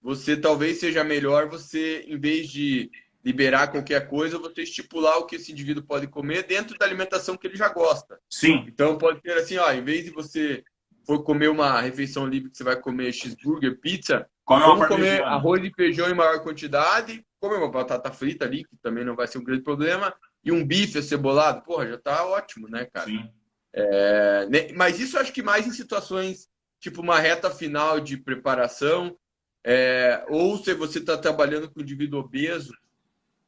[0.00, 2.90] você talvez seja melhor você, em vez de
[3.24, 7.46] liberar qualquer coisa, você estipular o que esse indivíduo pode comer dentro da alimentação que
[7.46, 8.18] ele já gosta.
[8.30, 8.64] Sim.
[8.66, 10.62] Então, pode ser assim, ó, em vez de você
[11.06, 15.62] for comer uma refeição livre que você vai comer cheeseburger, pizza, Come Vamos comer arroz
[15.62, 19.38] e feijão em maior quantidade, comer uma batata frita ali, que também não vai ser
[19.38, 20.12] um grande problema,
[20.44, 21.62] e um bife acebolado.
[21.62, 23.06] Porra, já tá ótimo, né, cara?
[23.06, 23.30] Sim.
[23.72, 26.48] É, né, mas isso acho que mais em situações
[26.80, 29.16] tipo uma reta final de preparação,
[29.62, 32.72] é, ou se você está trabalhando com um indivíduo obeso,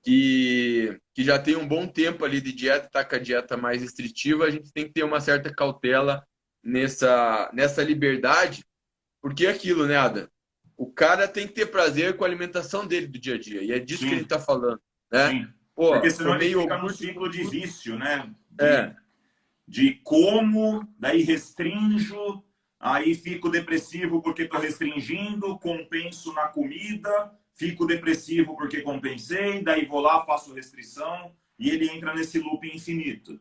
[0.05, 3.83] que, que já tem um bom tempo ali de dieta, está com a dieta mais
[3.83, 6.25] restritiva, a gente tem que ter uma certa cautela
[6.63, 8.65] nessa, nessa liberdade,
[9.21, 10.32] porque é aquilo, né, Ada?
[10.83, 13.71] O cara tem que ter prazer com a alimentação dele do dia a dia, e
[13.71, 14.09] é disso Sim.
[14.09, 14.81] que ele está falando,
[15.13, 15.31] né?
[15.31, 15.49] Sim.
[15.77, 18.29] Pô, porque senão ele fica no ciclo de vício, né?
[18.51, 18.97] De, é.
[19.69, 22.45] de como, daí restringo,
[22.81, 30.01] aí fico depressivo porque estou restringindo, compenso na comida, fico depressivo porque compensei, daí vou
[30.01, 33.39] lá, faço restrição, e ele entra nesse loop infinito.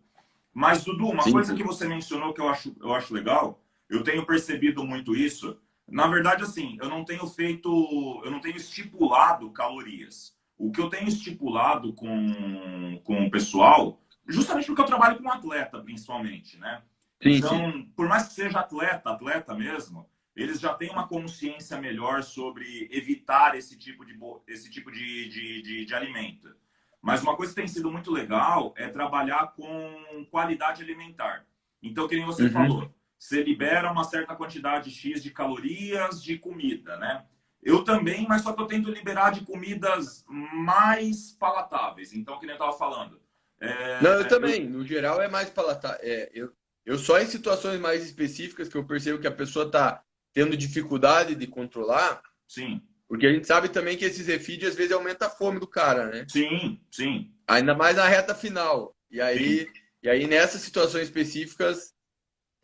[0.54, 4.04] Mas, Dudu, uma sim, coisa que você mencionou que eu acho, eu acho legal, eu
[4.04, 5.60] tenho percebido muito isso.
[5.91, 10.34] Na verdade, assim, eu não tenho feito, eu não tenho estipulado calorias.
[10.58, 15.80] O que eu tenho estipulado com, com o pessoal, justamente porque eu trabalho com atleta,
[15.82, 16.82] principalmente, né?
[17.21, 17.91] Sim, então, sim.
[17.95, 23.56] por mais que seja atleta, atleta mesmo, eles já têm uma consciência melhor sobre evitar
[23.58, 26.56] esse tipo de, esse tipo de, de, de, de alimento.
[27.01, 31.45] Mas uma coisa que tem sido muito legal é trabalhar com qualidade alimentar.
[31.82, 32.51] Então, que nem você uhum.
[32.51, 37.23] falou, você libera uma certa quantidade X de calorias de comida, né?
[37.62, 42.13] Eu também, mas só que eu tento liberar de comidas mais palatáveis.
[42.13, 43.21] Então, que nem eu estava falando.
[43.60, 44.01] É...
[44.01, 44.67] Não, eu também.
[44.67, 45.99] No geral, é mais palatável.
[46.01, 46.51] É, eu,
[46.84, 50.03] eu só em situações mais específicas que eu percebo que a pessoa está
[50.34, 52.23] tendo dificuldade de controlar.
[52.47, 52.81] Sim.
[53.07, 56.07] Porque a gente sabe também que esses refeed às vezes aumenta a fome do cara,
[56.07, 56.25] né?
[56.27, 57.31] Sim, sim.
[57.47, 58.95] Ainda mais na reta final.
[59.12, 59.69] E aí,
[60.01, 61.93] e aí nessas situações específicas,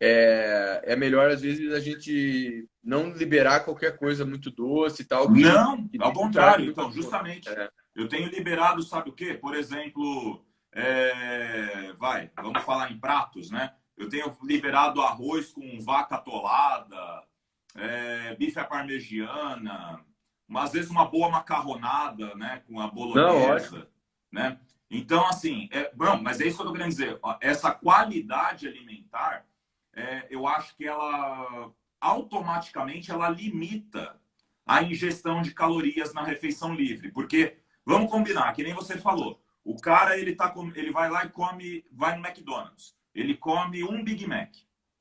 [0.00, 5.32] é, é melhor, às vezes, a gente não liberar qualquer coisa muito doce e tal.
[5.32, 6.70] Que, não, que ao contrário.
[6.70, 7.68] Então, justamente, é.
[7.96, 9.34] eu tenho liberado, sabe o quê?
[9.34, 13.72] Por exemplo, é, vai, vamos falar em pratos, né?
[13.96, 17.24] Eu tenho liberado arroz com vaca atolada,
[17.74, 20.04] é, bife à parmegiana,
[20.54, 22.62] às vezes uma boa macarronada, né?
[22.68, 23.88] Com a bolonhesa,
[24.30, 24.60] não, né?
[24.90, 27.18] Então, assim, é, bom, mas é isso que eu tô querendo dizer.
[27.40, 29.44] Essa qualidade alimentar
[29.98, 34.20] é, eu acho que ela automaticamente ela limita
[34.64, 39.76] a ingestão de calorias na refeição livre, porque vamos combinar, que nem você falou, o
[39.76, 44.04] cara ele tá com, ele vai lá e come, vai no McDonald's, ele come um
[44.04, 44.54] Big Mac,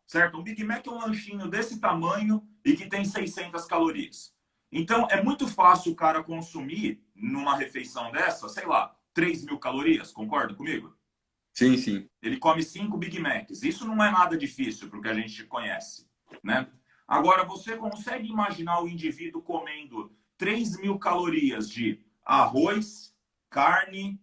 [0.08, 0.40] certo?
[0.40, 4.34] Um Big Mac é um lanchinho desse tamanho e que tem 600 calorias.
[4.72, 10.12] Então é muito fácil o cara consumir numa refeição dessa, sei lá, 3 mil calorias,
[10.12, 10.97] concorda comigo?
[11.58, 12.08] Sim, sim.
[12.22, 13.64] Ele come cinco Big Macs.
[13.64, 16.08] Isso não é nada difícil para o que a gente conhece,
[16.44, 16.68] né?
[17.08, 23.12] Agora, você consegue imaginar o indivíduo comendo 3 mil calorias de arroz,
[23.50, 24.22] carne,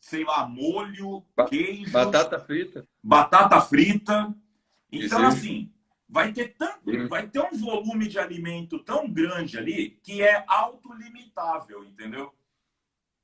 [0.00, 1.92] sei lá, molho, queijo...
[1.92, 2.88] Batata frita.
[3.00, 4.34] Batata frita.
[4.90, 5.72] Então, assim,
[6.08, 11.84] vai ter, tanto, vai ter um volume de alimento tão grande ali que é autolimitável,
[11.84, 12.34] entendeu?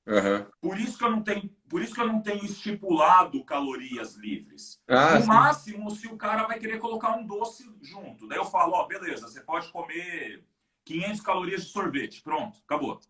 [0.07, 0.47] Uhum.
[0.61, 4.81] Por isso que eu não tenho, por isso que eu não tenho estipulado calorias livres.
[4.89, 5.29] Ah, no sim.
[5.29, 9.29] máximo, se o cara vai querer colocar um doce junto, daí eu falo, ó, beleza,
[9.29, 10.45] você pode comer
[10.85, 13.01] 500 calorias de sorvete, pronto, acabou.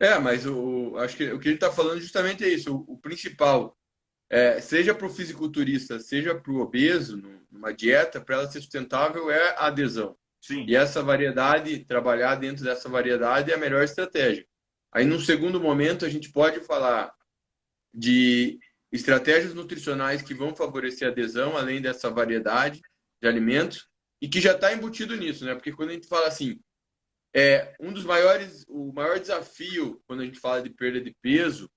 [0.00, 2.74] É, mas o, acho que o que ele está falando justamente é isso.
[2.74, 3.76] O, o principal,
[4.30, 9.30] é, seja para o fisiculturista, seja para o obeso, numa dieta, para ela ser sustentável,
[9.30, 10.16] é a adesão.
[10.40, 10.64] Sim.
[10.66, 14.46] E essa variedade, trabalhar dentro dessa variedade é a melhor estratégia.
[14.94, 17.12] Aí, num segundo momento, a gente pode falar
[17.92, 18.58] de
[18.92, 22.80] estratégias nutricionais que vão favorecer a adesão, além dessa variedade
[23.20, 23.88] de alimentos,
[24.22, 25.54] e que já está embutido nisso, né?
[25.54, 26.60] Porque quando a gente fala assim,
[27.34, 31.68] é um dos maiores, o maior desafio quando a gente fala de perda de peso,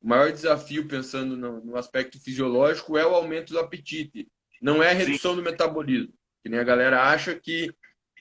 [0.00, 4.26] o maior desafio pensando no, no aspecto fisiológico é o aumento do apetite,
[4.60, 5.36] não é a redução Sim.
[5.36, 6.14] do metabolismo.
[6.42, 7.70] Que nem a galera acha que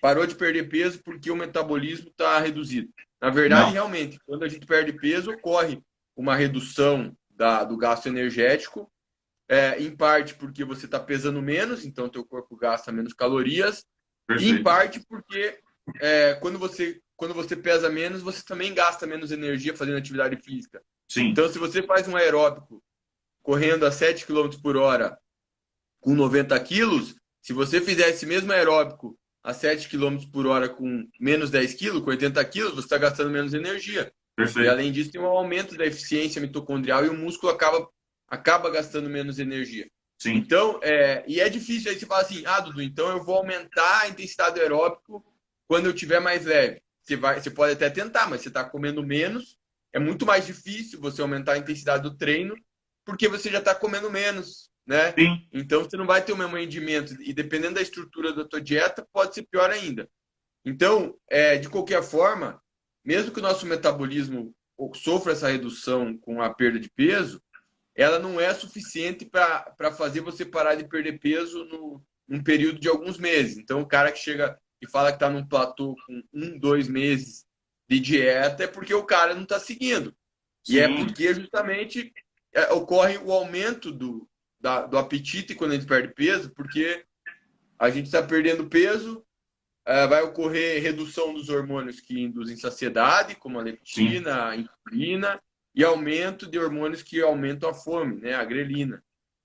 [0.01, 2.89] parou de perder peso porque o metabolismo está reduzido.
[3.23, 3.71] Na verdade, Não.
[3.71, 5.81] realmente, quando a gente perde peso, ocorre
[6.13, 8.91] uma redução da, do gasto energético,
[9.47, 13.85] é, em parte porque você está pesando menos, então teu corpo gasta menos calorias,
[14.27, 14.53] Perfeito.
[14.53, 15.57] e em parte porque
[16.01, 20.83] é, quando, você, quando você pesa menos, você também gasta menos energia fazendo atividade física.
[21.07, 21.29] Sim.
[21.29, 22.83] Então, se você faz um aeróbico
[23.41, 25.17] correndo a 7 km por hora
[26.01, 31.07] com 90 quilos, se você fizer esse mesmo aeróbico a 7 km por hora com
[31.19, 34.11] menos 10 kg, com 80 kg, você está gastando menos energia.
[34.35, 34.65] Perfeito.
[34.65, 37.87] E além disso, tem um aumento da eficiência mitocondrial e o músculo acaba,
[38.27, 39.87] acaba gastando menos energia.
[40.17, 40.35] Sim.
[40.35, 44.01] Então, é, e é difícil aí você fala assim, ah, Dudu, então eu vou aumentar
[44.01, 45.23] a intensidade aeróbico
[45.67, 46.81] quando eu tiver mais leve.
[47.01, 49.57] Você, vai, você pode até tentar, mas você está comendo menos.
[49.91, 52.55] É muito mais difícil você aumentar a intensidade do treino,
[53.05, 55.13] porque você já está comendo menos né?
[55.13, 55.47] Sim.
[55.51, 59.07] Então você não vai ter o mesmo rendimento e dependendo da estrutura da tua dieta
[59.11, 60.09] pode ser pior ainda.
[60.65, 62.61] Então, é, de qualquer forma,
[63.03, 64.55] mesmo que o nosso metabolismo
[64.95, 67.41] sofra essa redução com a perda de peso,
[67.95, 72.87] ela não é suficiente para fazer você parar de perder peso no, num período de
[72.87, 73.57] alguns meses.
[73.57, 77.45] Então, o cara que chega e fala que está num platô com um, dois meses
[77.87, 80.15] de dieta é porque o cara não está seguindo.
[80.63, 80.73] Sim.
[80.73, 82.11] E é porque justamente
[82.53, 84.27] é, ocorre o aumento do,
[84.63, 87.03] da, do apetite quando a gente perde peso, porque
[87.77, 89.21] a gente está perdendo peso,
[89.85, 95.41] é, vai ocorrer redução dos hormônios que induzem saciedade, como a leptina, a insulina,
[95.75, 99.03] e aumento de hormônios que aumentam a fome, né, a grelina.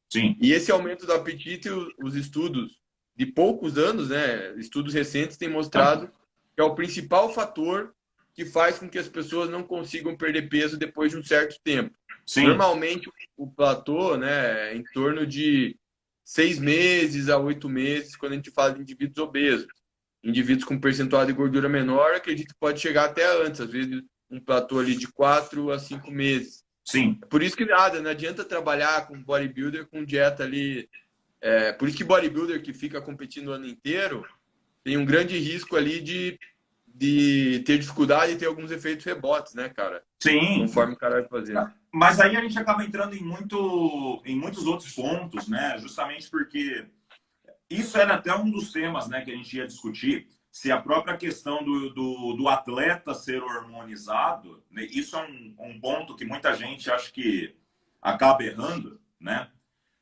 [0.09, 0.37] Sim.
[0.41, 2.79] E esse aumento do apetite, os estudos
[3.17, 6.09] de poucos anos, né, estudos recentes têm mostrado
[6.55, 7.93] que é o principal fator
[8.35, 11.93] que faz com que as pessoas não consigam perder peso depois de um certo tempo.
[12.29, 12.49] Sim.
[12.49, 15.75] Normalmente o platô, né, é em torno de
[16.23, 19.67] seis meses a oito meses, quando a gente fala de indivíduos obesos.
[20.23, 24.39] Indivíduos com percentual de gordura menor, acredito que pode chegar até antes, às vezes um
[24.39, 26.63] platô ali de quatro a cinco meses.
[26.85, 27.19] Sim.
[27.31, 30.87] Por isso que nada, não adianta trabalhar com bodybuilder com dieta ali.
[31.41, 34.23] É, por isso que bodybuilder que fica competindo o ano inteiro
[34.85, 36.39] tem um grande risco ali de,
[36.87, 40.03] de ter dificuldade e ter alguns efeitos rebotes, né, cara?
[40.23, 40.59] Sim.
[40.59, 41.57] Conforme o cara vai fazer.
[41.99, 45.77] Mas aí a gente acaba entrando em, muito, em muitos outros pontos, né?
[45.79, 46.87] Justamente porque
[47.69, 51.17] isso era até um dos temas né, que a gente ia discutir se a própria
[51.17, 56.55] questão do, do, do atleta ser hormonizado, né, isso é um, um, ponto que muita
[56.55, 57.57] gente acha que
[58.01, 59.51] acaba errando, né?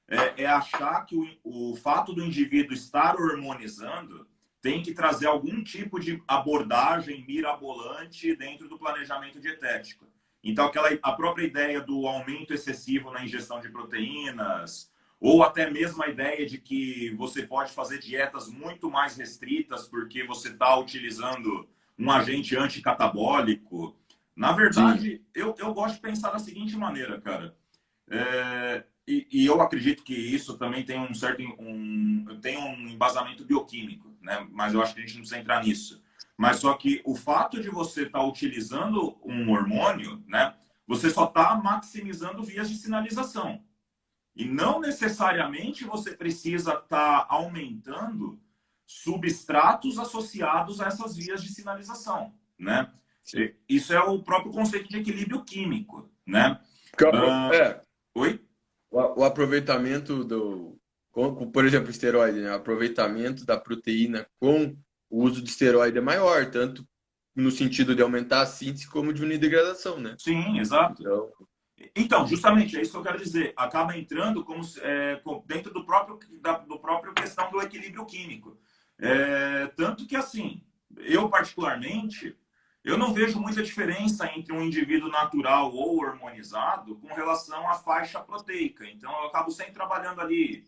[0.06, 4.28] É, é achar que o, o fato do indivíduo estar hormonizando
[4.60, 10.06] tem que trazer algum tipo de abordagem mirabolante dentro do planejamento dietético.
[10.48, 16.04] Então, aquela, a própria ideia do aumento excessivo na ingestão de proteínas, ou até mesmo
[16.04, 21.68] a ideia de que você pode fazer dietas muito mais restritas porque você está utilizando
[21.98, 23.96] um agente anticatabólico.
[24.36, 27.56] Na verdade, eu, eu gosto de pensar da seguinte maneira, cara.
[28.08, 33.44] É, e, e, eu acredito que isso também tem um certo um, tem um embasamento
[33.44, 34.46] bioquímico, né?
[34.52, 36.00] Mas eu acho que a gente não precisa entrar nisso.
[36.36, 40.54] Mas só que o fato de você estar tá utilizando um hormônio, né?
[40.86, 43.64] Você só está maximizando vias de sinalização.
[44.34, 48.38] E não necessariamente você precisa estar tá aumentando
[48.84, 52.92] substratos associados a essas vias de sinalização, né?
[53.68, 56.60] Isso é o próprio conceito de equilíbrio químico, né?
[57.00, 57.82] Uh, é.
[58.14, 58.40] Oi?
[58.90, 60.78] O, o, aproveitamento do,
[61.10, 62.52] com, por exemplo, esteroide, né?
[62.52, 64.76] O aproveitamento da proteína com
[65.10, 66.86] o uso de esteroide é maior, tanto
[67.34, 70.16] no sentido de aumentar a síntese como diminuir a degradação, né?
[70.18, 71.02] Sim, exato.
[71.02, 71.32] Então,
[71.94, 73.52] então, justamente, é isso que eu quero dizer.
[73.56, 78.58] Acaba entrando como, é, dentro do próprio, da do próprio questão do equilíbrio químico.
[78.98, 80.62] É, tanto que, assim,
[80.96, 82.34] eu particularmente,
[82.82, 88.20] eu não vejo muita diferença entre um indivíduo natural ou hormonizado com relação à faixa
[88.20, 88.88] proteica.
[88.88, 90.64] Então, eu acabo sempre trabalhando ali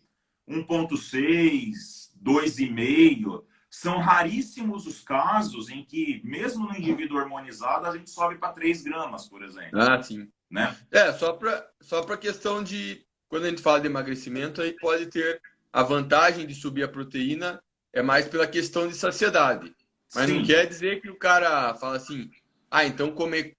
[0.47, 3.43] 1,6, 2,5.
[3.69, 8.81] São raríssimos os casos em que, mesmo no indivíduo hormonizado, a gente sobe para 3
[8.81, 9.79] gramas, por exemplo.
[9.79, 10.27] Ah, sim.
[10.49, 10.75] Né?
[10.91, 13.05] É, só para só a questão de.
[13.27, 15.39] Quando a gente fala de emagrecimento, aí pode ter
[15.71, 17.61] a vantagem de subir a proteína,
[17.93, 19.71] é mais pela questão de saciedade.
[20.15, 20.39] Mas Sim.
[20.39, 22.31] não quer dizer que o cara fala assim,
[22.71, 23.55] ah, então comer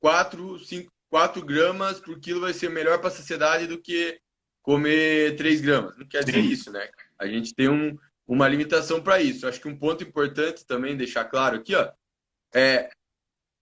[0.00, 4.18] 4, 5, 4 gramas por quilo vai ser melhor para a saciedade do que
[4.60, 5.96] comer 3 gramas.
[5.96, 6.48] Não quer dizer Sim.
[6.48, 6.88] isso, né?
[7.16, 7.96] A gente tem um,
[8.26, 9.46] uma limitação para isso.
[9.46, 11.90] Acho que um ponto importante também deixar claro aqui, ó,
[12.54, 12.90] é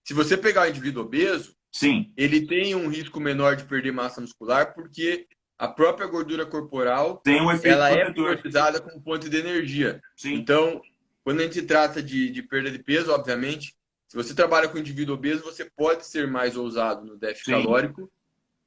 [0.03, 2.11] se você pegar o indivíduo obeso, Sim.
[2.17, 5.25] Ele tem um risco menor de perder massa muscular porque
[5.57, 10.01] a própria gordura corporal tem um efeito ela é utilizada como fonte de energia.
[10.15, 10.33] Sim.
[10.33, 10.81] Então,
[11.23, 13.75] quando a gente trata de, de perda de peso, obviamente,
[14.07, 17.51] se você trabalha com indivíduo obeso, você pode ser mais ousado no déficit Sim.
[17.51, 18.11] calórico,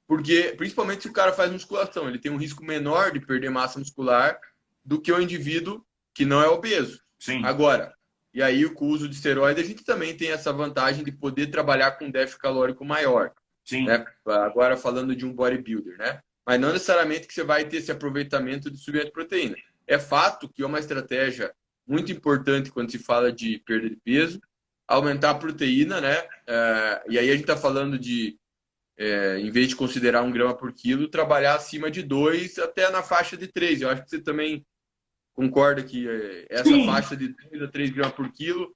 [0.07, 3.79] porque principalmente se o cara faz musculação, ele tem um risco menor de perder massa
[3.79, 4.39] muscular
[4.85, 5.85] do que o indivíduo
[6.15, 7.01] que não é obeso.
[7.19, 7.45] Sim.
[7.45, 7.93] Agora,
[8.33, 11.47] e aí, com o uso de esteroide, a gente também tem essa vantagem de poder
[11.49, 13.33] trabalhar com déficit calórico maior.
[13.65, 13.85] Sim.
[13.87, 14.05] Né?
[14.27, 16.21] Agora, falando de um bodybuilder, né?
[16.47, 19.57] Mas não necessariamente que você vai ter esse aproveitamento de subir de proteína.
[19.87, 21.55] É fato que é uma estratégia
[21.87, 24.41] muito importante quando se fala de perda de peso,
[24.87, 26.27] aumentar a proteína, né?
[26.47, 28.37] É, e aí a gente está falando de,
[28.99, 33.03] é, em vez de considerar um grama por quilo, trabalhar acima de dois até na
[33.03, 33.81] faixa de três.
[33.81, 34.67] Eu acho que você também
[35.35, 36.87] concorda que é, essa Sim.
[36.87, 38.75] faixa de 2 a 3 gramas por quilo,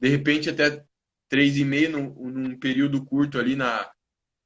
[0.00, 0.84] de repente até
[1.30, 3.90] 3,5 num, num período curto ali na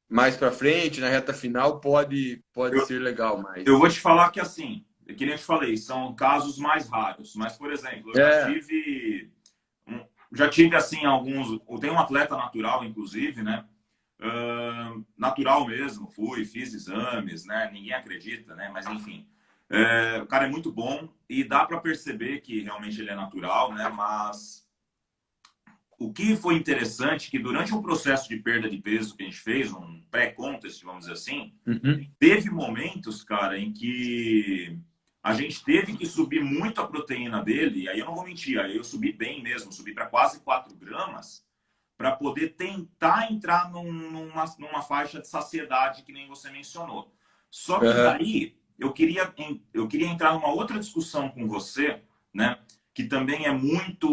[0.08, 3.40] mais para frente, na reta final, pode, pode eu, ser legal.
[3.40, 3.64] Mas...
[3.64, 7.36] Eu vou te falar que assim, que nem eu te falei, são casos mais raros.
[7.36, 8.40] Mas, por exemplo, eu é.
[8.40, 9.30] já tive.
[10.32, 11.60] Já tive assim alguns.
[11.68, 13.64] Eu tenho um atleta natural, inclusive, né?
[14.20, 16.06] uh, natural mesmo.
[16.08, 17.70] Fui, fiz exames, né?
[17.72, 18.70] Ninguém acredita, né?
[18.72, 19.26] Mas enfim,
[19.70, 23.72] é, o cara é muito bom e dá para perceber que realmente ele é natural,
[23.72, 23.88] né?
[23.88, 24.68] Mas
[25.96, 29.26] o que foi interessante é que durante um processo de perda de peso que a
[29.26, 32.04] gente fez, um pré-contest, vamos dizer assim, uhum.
[32.18, 34.76] teve momentos, cara, em que
[35.22, 38.58] a gente teve que subir muito a proteína dele, e aí eu não vou mentir,
[38.58, 41.44] aí eu subi bem mesmo, subi para quase 4 gramas,
[41.96, 47.14] para poder tentar entrar num, numa, numa faixa de saciedade que nem você mencionou.
[47.50, 49.32] Só que daí eu queria,
[49.74, 52.02] eu queria entrar numa outra discussão com você,
[52.32, 52.58] né?
[52.94, 54.08] Que também é muito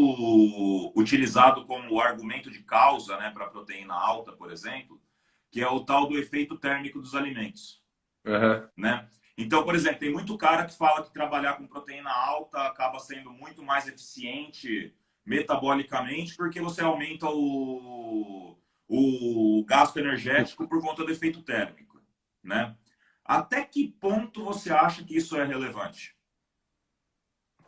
[0.96, 5.02] utilizado como argumento de causa, né, para proteína alta, por exemplo,
[5.50, 7.82] que é o tal do efeito térmico dos alimentos,
[8.26, 8.68] uhum.
[8.76, 9.08] né?
[9.38, 13.32] Então, por exemplo, tem muito cara que fala que trabalhar com proteína alta acaba sendo
[13.32, 14.94] muito mais eficiente
[15.26, 18.58] metabolicamente porque você aumenta o,
[18.88, 22.02] o gasto energético por conta do efeito térmico,
[22.44, 22.76] né?
[23.28, 26.16] Até que ponto você acha que isso é relevante?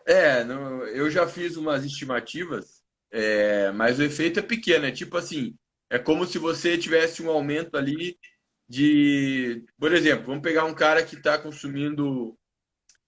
[0.06, 4.86] É, não, eu já fiz umas estimativas, é, mas o efeito é pequeno.
[4.86, 5.56] É tipo assim,
[5.90, 8.18] é como se você tivesse um aumento ali
[8.68, 12.38] de, por exemplo, vamos pegar um cara que está consumindo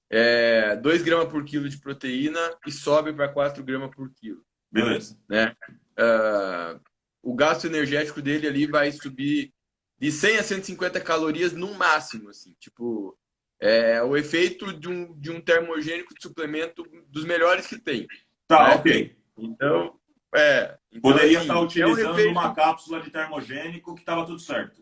[0.10, 4.44] é, 2 gramas por quilo de proteína e sobe para 4 gramas por quilo.
[4.70, 5.18] Beleza.
[5.30, 5.56] Né?
[5.98, 6.82] Uh,
[7.22, 9.54] o gasto energético dele ali vai subir
[10.02, 13.16] de 100 a 150 calorias no máximo, assim, tipo,
[13.60, 18.08] é o efeito de um, de um termogênico de suplemento dos melhores que tem.
[18.48, 18.76] Tá, né?
[18.78, 19.16] ok.
[19.38, 20.00] Então,
[20.34, 20.76] é.
[20.92, 22.32] Então, Poderia assim, estar utilizando é um efeito...
[22.32, 24.82] uma cápsula de termogênico que estava tudo certo.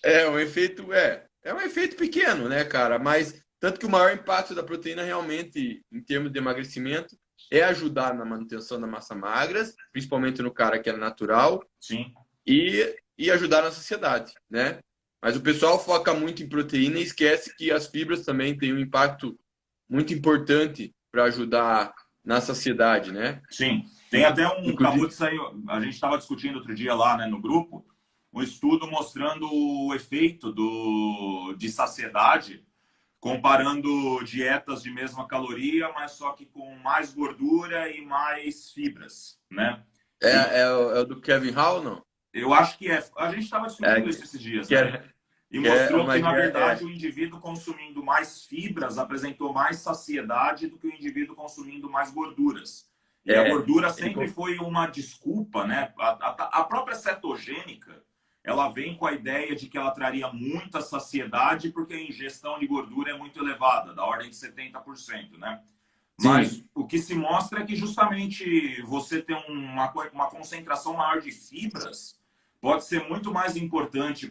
[0.00, 1.26] É, um efeito, é.
[1.42, 3.00] É um efeito pequeno, né, cara?
[3.00, 7.16] Mas tanto que o maior impacto da proteína realmente, em termos de emagrecimento,
[7.50, 11.64] é ajudar na manutenção da massa magra, principalmente no cara que é natural.
[11.80, 12.14] Sim.
[12.46, 14.80] E e ajudar na sociedade, né?
[15.22, 18.78] Mas o pessoal foca muito em proteína e esquece que as fibras também têm um
[18.80, 19.38] impacto
[19.88, 21.94] muito importante para ajudar
[22.24, 23.40] na saciedade, né?
[23.48, 23.84] Sim.
[24.10, 24.84] Tem até um Inclusive...
[24.84, 27.86] acabou de sair, a gente estava discutindo outro dia lá, né, no grupo,
[28.32, 32.66] um estudo mostrando o efeito do de saciedade
[33.20, 39.80] comparando dietas de mesma caloria, mas só que com mais gordura e mais fibras, né?
[40.20, 42.04] É, é, o, é o do Kevin Hall, não?
[42.32, 43.04] Eu acho que é.
[43.16, 44.68] A gente estava discutindo é, isso esses dias.
[44.68, 44.78] Né?
[44.78, 45.04] É,
[45.50, 50.86] e mostrou que, na verdade, o indivíduo consumindo mais fibras apresentou mais saciedade do que
[50.86, 52.90] o indivíduo consumindo mais gorduras.
[53.24, 55.92] E a gordura sempre foi uma desculpa, né?
[55.98, 58.02] A, a, a, própria cetogênica,
[58.42, 62.66] ela vem com a ideia de que ela traria muita saciedade porque a ingestão de
[62.66, 65.60] gordura é muito elevada, da ordem de 70%, né?
[66.20, 66.68] Mas Sim.
[66.74, 72.20] o que se mostra é que justamente você ter uma, uma concentração maior de fibras
[72.62, 74.30] pode ser muito mais importante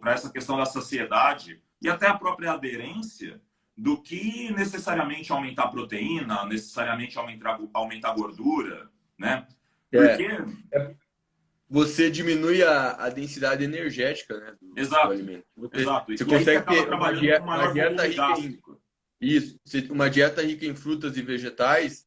[0.00, 3.38] para essa questão da saciedade e até a própria aderência
[3.76, 9.46] do que necessariamente aumentar a proteína, necessariamente aumentar, aumentar a gordura, né?
[9.92, 10.08] É.
[10.08, 10.28] Porque...
[10.72, 10.94] É,
[11.68, 15.08] você diminui a, a densidade energética né, do, Exato.
[15.08, 15.44] do alimento.
[15.56, 16.16] Você, Exato.
[16.16, 18.58] Você e consegue ter uma dieta, uma dieta rica em,
[19.20, 19.58] isso,
[19.90, 22.06] uma dieta rica em frutas e vegetais,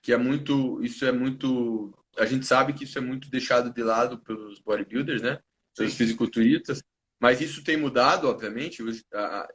[0.00, 3.82] que é muito, isso é muito a gente sabe que isso é muito deixado de
[3.82, 5.38] lado pelos bodybuilders, né?
[5.76, 5.98] Pelos Sim.
[5.98, 6.82] fisiculturistas.
[7.20, 8.82] Mas isso tem mudado, obviamente.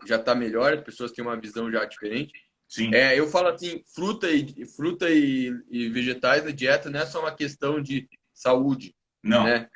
[0.06, 2.34] Já está melhor, as pessoas têm uma visão já diferente.
[2.68, 2.94] Sim.
[2.94, 7.20] É, eu falo assim, fruta e fruta e, e, vegetais na dieta não é só
[7.20, 9.44] uma questão de saúde, não.
[9.44, 9.70] Né?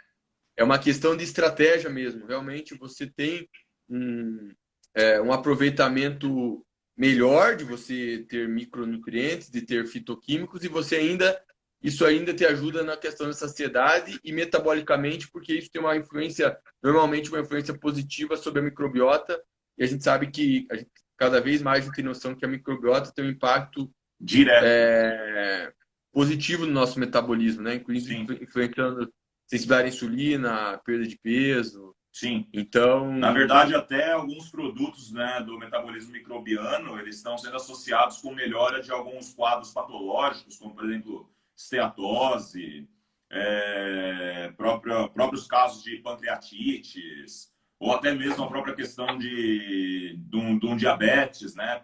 [0.57, 2.25] É uma questão de estratégia mesmo.
[2.25, 3.47] Realmente você tem
[3.87, 4.51] um,
[4.95, 6.65] é, um aproveitamento
[6.97, 11.39] melhor de você ter micronutrientes, de ter fitoquímicos e você ainda
[11.81, 16.57] isso ainda te ajuda na questão da saciedade e metabolicamente, porque isso tem uma influência,
[16.81, 19.39] normalmente uma influência positiva sobre a microbiota,
[19.77, 22.47] e a gente sabe que gente, cada vez mais a gente tem noção que a
[22.47, 25.71] microbiota tem um impacto direto é,
[26.11, 27.75] positivo no nosso metabolismo, né?
[27.75, 29.11] Inclusive influenciando
[29.45, 31.95] sensibilidade à insulina, perda de peso.
[32.11, 32.47] Sim.
[32.51, 38.33] Então, na verdade, até alguns produtos, né, do metabolismo microbiano, eles estão sendo associados com
[38.33, 42.87] melhora de alguns quadros patológicos, como por exemplo esteatose,
[43.31, 50.65] é, próprios casos de pancreatites, ou até mesmo a própria questão de, de, um, de
[50.65, 51.83] um diabetes, né?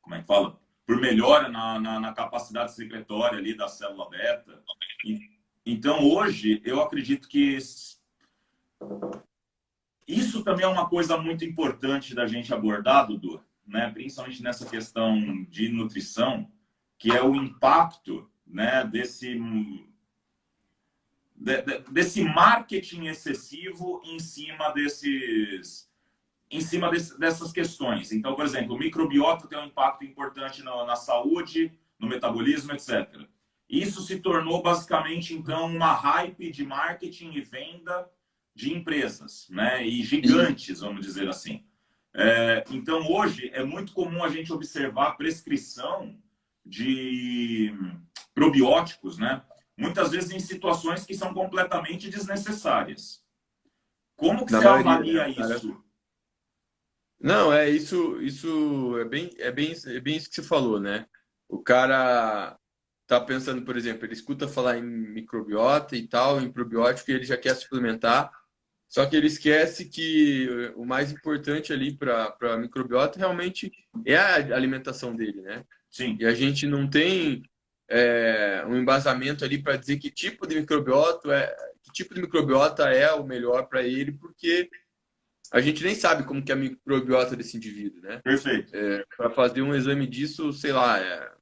[0.00, 0.60] Como é que fala?
[0.84, 4.62] Por melhora na, na, na, capacidade secretória ali da célula beta.
[5.64, 7.58] Então, hoje, eu acredito que
[10.06, 13.90] isso também é uma coisa muito importante da gente abordar, Dudu, né?
[13.90, 16.48] principalmente nessa questão de nutrição,
[16.98, 19.38] que é o impacto né, desse,
[21.90, 25.86] desse marketing excessivo em cima desses
[26.48, 28.12] em cima desse, dessas questões.
[28.12, 33.26] Então, por exemplo, o microbiota tem um impacto importante na, na saúde, no metabolismo, etc.
[33.68, 38.08] Isso se tornou basicamente então uma hype de marketing e venda
[38.54, 39.84] de empresas, né?
[39.84, 41.64] E gigantes, vamos dizer assim.
[42.14, 46.16] É, então, hoje é muito comum a gente observar prescrição
[46.66, 47.72] de
[48.34, 49.42] probióticos, né?
[49.78, 53.22] Muitas vezes em situações que são completamente desnecessárias.
[54.16, 55.84] Como que Na você maioria, avalia né, isso?
[57.20, 61.06] Não, é isso, isso é bem, é bem, é bem isso que você falou, né?
[61.48, 62.58] O cara
[63.06, 67.24] tá pensando, por exemplo, ele escuta falar em microbiota e tal, em probiótico, e ele
[67.24, 68.30] já quer suplementar,
[68.88, 73.72] só que ele esquece que o mais importante ali para a microbiota realmente
[74.04, 75.64] é a alimentação dele, né?
[75.96, 76.18] Sim.
[76.20, 77.42] E a gente não tem
[77.88, 82.90] é, um embasamento ali para dizer que tipo de microbiota é, que tipo de microbiota
[82.90, 84.68] é o melhor para ele, porque
[85.50, 88.20] a gente nem sabe como que é a microbiota desse indivíduo, né?
[88.22, 88.76] Perfeito.
[88.76, 91.32] É, para fazer um exame disso, sei lá, é,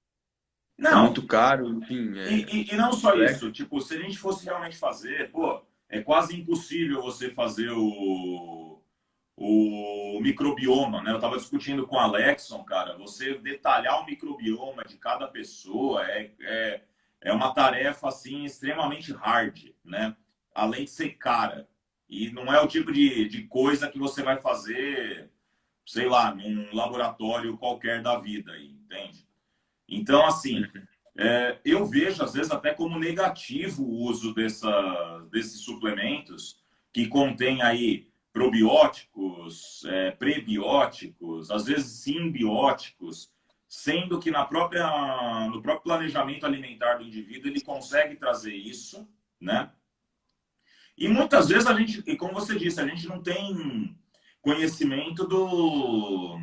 [0.79, 0.99] não.
[0.99, 2.17] é muito caro, enfim.
[2.17, 2.33] É...
[2.33, 6.01] E, e, e, não só isso, tipo, se a gente fosse realmente fazer, pô, é
[6.01, 8.74] quase impossível você fazer o,
[9.37, 11.11] o microbioma, né?
[11.11, 16.31] Eu estava discutindo com o Alexson, cara, você detalhar o microbioma de cada pessoa é,
[16.41, 16.83] é,
[17.21, 20.17] é uma tarefa, assim, extremamente hard, né?
[20.55, 21.69] Além de ser cara.
[22.09, 25.31] E não é o tipo de, de coisa que você vai fazer,
[25.85, 29.27] sei lá, num laboratório qualquer da vida, entende?
[29.89, 30.65] Então, assim,
[31.19, 36.63] é, eu vejo, às vezes, até como negativo o uso dessa, desses suplementos
[36.93, 43.33] que contém aí probióticos, é, prebióticos, às vezes simbióticos,
[43.69, 49.09] sendo que na própria, no próprio planejamento alimentar do indivíduo ele consegue trazer isso,
[49.41, 49.71] né?
[50.99, 53.97] E muitas vezes a gente, e como você disse, a gente não tem
[54.43, 56.37] conhecimento do.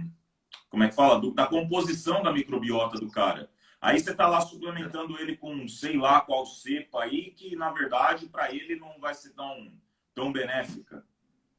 [0.70, 1.20] Como é que fala?
[1.20, 3.52] Do, da composição da microbiota do cara.
[3.82, 8.28] Aí você está lá suplementando ele com sei lá qual cepa aí, que na verdade
[8.28, 9.74] para ele não vai ser tão,
[10.14, 11.06] tão benéfica,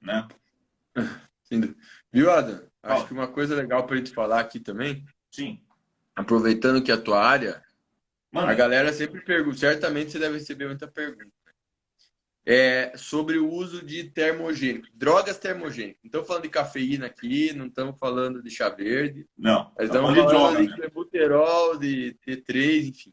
[0.03, 0.29] né?
[1.45, 1.75] Sim.
[2.13, 2.63] Viu, Adam?
[2.83, 5.05] Acho que uma coisa legal para gente falar aqui também.
[5.31, 5.61] Sim.
[6.17, 7.63] Aproveitando que é a tua área,
[8.31, 8.49] Mano.
[8.49, 11.33] a galera sempre pergunta, certamente você deve receber muita pergunta
[12.45, 16.01] é, sobre o uso de termogênicos, drogas termogênicas.
[16.03, 19.27] Não estamos falando de cafeína aqui, não estamos falando de chá verde.
[19.39, 23.13] Não, estamos falando de, droga, de clenbuterol, de T3, enfim.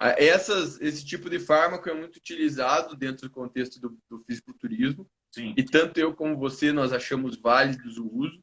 [0.00, 5.08] Essas, esse tipo de fármaco é muito utilizado dentro do contexto do, do fisiculturismo.
[5.32, 5.54] Sim.
[5.56, 8.38] E tanto eu como você, nós achamos válidos o uso.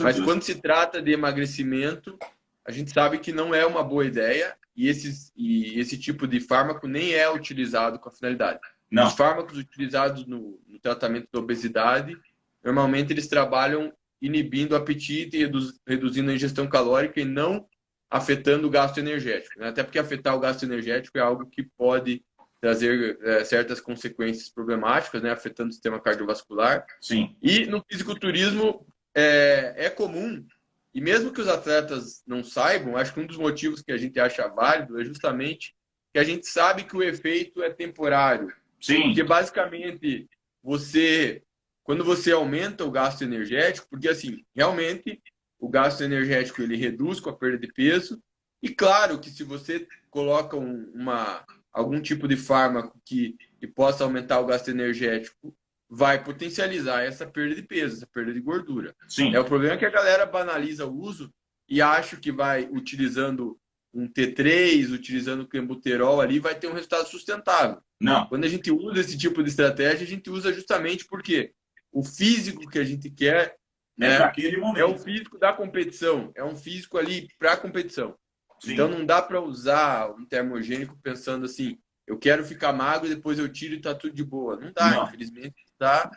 [0.00, 2.18] Mas quando se trata de emagrecimento,
[2.64, 6.40] a gente sabe que não é uma boa ideia e, esses, e esse tipo de
[6.40, 8.60] fármaco nem é utilizado com a finalidade.
[8.90, 9.06] Não.
[9.06, 12.16] Os fármacos utilizados no, no, tratamento da obesidade,
[12.62, 17.66] normalmente eles trabalham inibindo o apetite e reduz, reduzindo a ingestão calórica e não
[18.10, 19.58] afetando o gasto energético.
[19.58, 19.68] Né?
[19.68, 22.22] Até porque afetar o gasto energético é algo que pode
[22.64, 25.30] trazer é, certas consequências problemáticas, né?
[25.30, 26.86] afetando o sistema cardiovascular.
[26.98, 27.36] Sim.
[27.42, 30.42] E no fisiculturismo é, é comum,
[30.94, 34.18] e mesmo que os atletas não saibam, acho que um dos motivos que a gente
[34.18, 35.74] acha válido é justamente
[36.10, 38.50] que a gente sabe que o efeito é temporário.
[38.80, 39.02] Sim.
[39.02, 40.26] Porque basicamente
[40.62, 41.42] você,
[41.82, 45.20] quando você aumenta o gasto energético, porque assim, realmente
[45.58, 48.18] o gasto energético ele reduz com a perda de peso.
[48.62, 51.44] E claro que se você coloca um, uma,
[51.74, 55.54] algum tipo de fármaco que, que possa aumentar o gasto energético,
[55.90, 58.94] vai potencializar essa perda de peso, essa perda de gordura.
[59.08, 59.34] Sim.
[59.34, 61.32] É o problema é que a galera banaliza o uso
[61.68, 63.58] e acha que vai utilizando
[63.92, 67.80] um T3, utilizando o clenbuterol ali, vai ter um resultado sustentável.
[68.00, 68.26] Não.
[68.26, 71.52] Quando a gente usa esse tipo de estratégia, a gente usa justamente porque
[71.92, 73.56] o físico que a gente quer
[74.00, 74.32] é, né,
[74.76, 78.16] é o físico da competição, é um físico ali para a competição.
[78.60, 78.72] Sim.
[78.72, 83.38] Então não dá para usar um termogênico pensando assim, eu quero ficar magro e depois
[83.38, 84.56] eu tiro e tá tudo de boa.
[84.56, 85.04] Não dá, não.
[85.06, 86.10] infelizmente tá.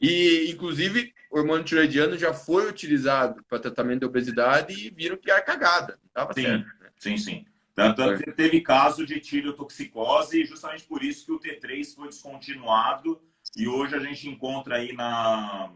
[0.00, 5.30] E inclusive o hormônio tiroidiano já foi utilizado para tratamento de obesidade e viram que
[5.30, 6.66] era cagada, não estava certo.
[6.80, 6.90] Né?
[6.96, 7.46] Sim, sim.
[7.74, 13.20] Tanto que teve caso de tireotoxicose e justamente por isso que o T3 foi descontinuado
[13.56, 15.72] e hoje a gente encontra aí na,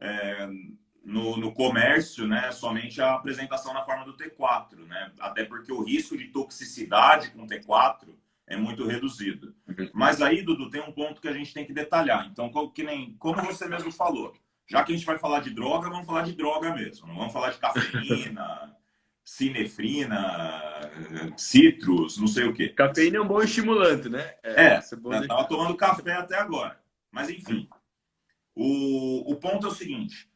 [0.00, 0.48] é,
[1.04, 5.12] no, no, comércio né, somente a apresentação na forma do T4, né?
[5.18, 8.08] até porque o risco de toxicidade com T4
[8.46, 9.54] é muito reduzido.
[9.68, 9.88] Uhum.
[9.94, 12.26] Mas aí, Dudu, tem um ponto que a gente tem que detalhar.
[12.26, 14.34] Então, que nem, como você mesmo falou,
[14.66, 17.06] já que a gente vai falar de droga, vamos falar de droga mesmo.
[17.06, 18.76] Não vamos falar de cafeína,
[19.24, 20.60] sinefrina,
[21.36, 22.68] citrus, não sei o quê.
[22.68, 24.34] Cafeína é um bom estimulante, né?
[24.42, 26.78] É, é eu tava tomando café até agora.
[27.10, 27.68] Mas enfim,
[28.54, 30.28] o, o ponto é o seguinte: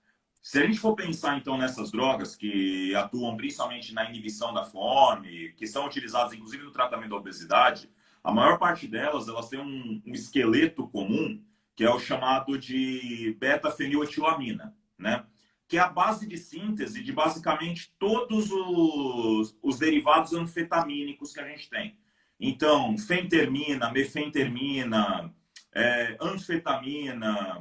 [0.44, 5.54] se a gente for pensar então nessas drogas que atuam principalmente na inibição da fome,
[5.56, 7.90] que são utilizadas inclusive no tratamento da obesidade,
[8.22, 11.42] a maior parte delas elas têm um, um esqueleto comum
[11.74, 15.24] que é o chamado de beta-fenilotilamina, né?
[15.66, 21.48] Que é a base de síntese de basicamente todos os, os derivados anfetamínicos que a
[21.48, 21.98] gente tem.
[22.38, 25.34] Então, fentermina, mefentermina,
[25.74, 27.60] é, anfetamina,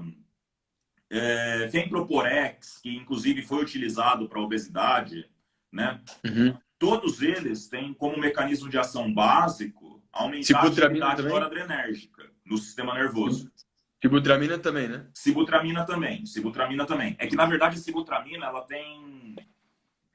[1.14, 5.30] é, Femproporex, que inclusive foi utilizado para obesidade,
[5.72, 6.02] né?
[6.26, 6.58] Uhum.
[6.80, 13.52] Todos eles têm como mecanismo de ação básico aumentar a atividade noradrenérgica no sistema nervoso.
[14.02, 15.06] Sibutramina também, né?
[15.14, 17.16] Sibutramina também, sibutramina também.
[17.20, 19.36] É que na verdade a sibutramina ela tem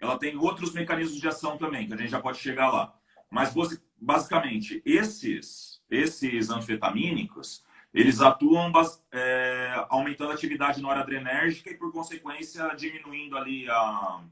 [0.00, 2.94] ela tem outros mecanismos de ação também, que a gente já pode chegar lá.
[3.30, 3.54] Mas
[4.00, 8.70] basicamente esses esses anfetamínicos, eles atuam
[9.12, 14.22] é, aumentando a atividade noradrenérgica e, por consequência, diminuindo ali a,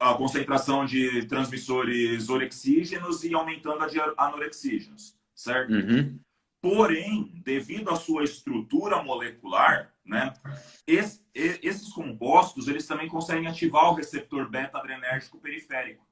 [0.00, 5.72] a concentração de transmissores orexígenos e aumentando a de anorexígenos, certo?
[5.72, 6.20] Uhum.
[6.60, 10.32] Porém, devido à sua estrutura molecular, né,
[10.86, 16.06] esse, esses compostos eles também conseguem ativar o receptor beta-adrenérgico periférico.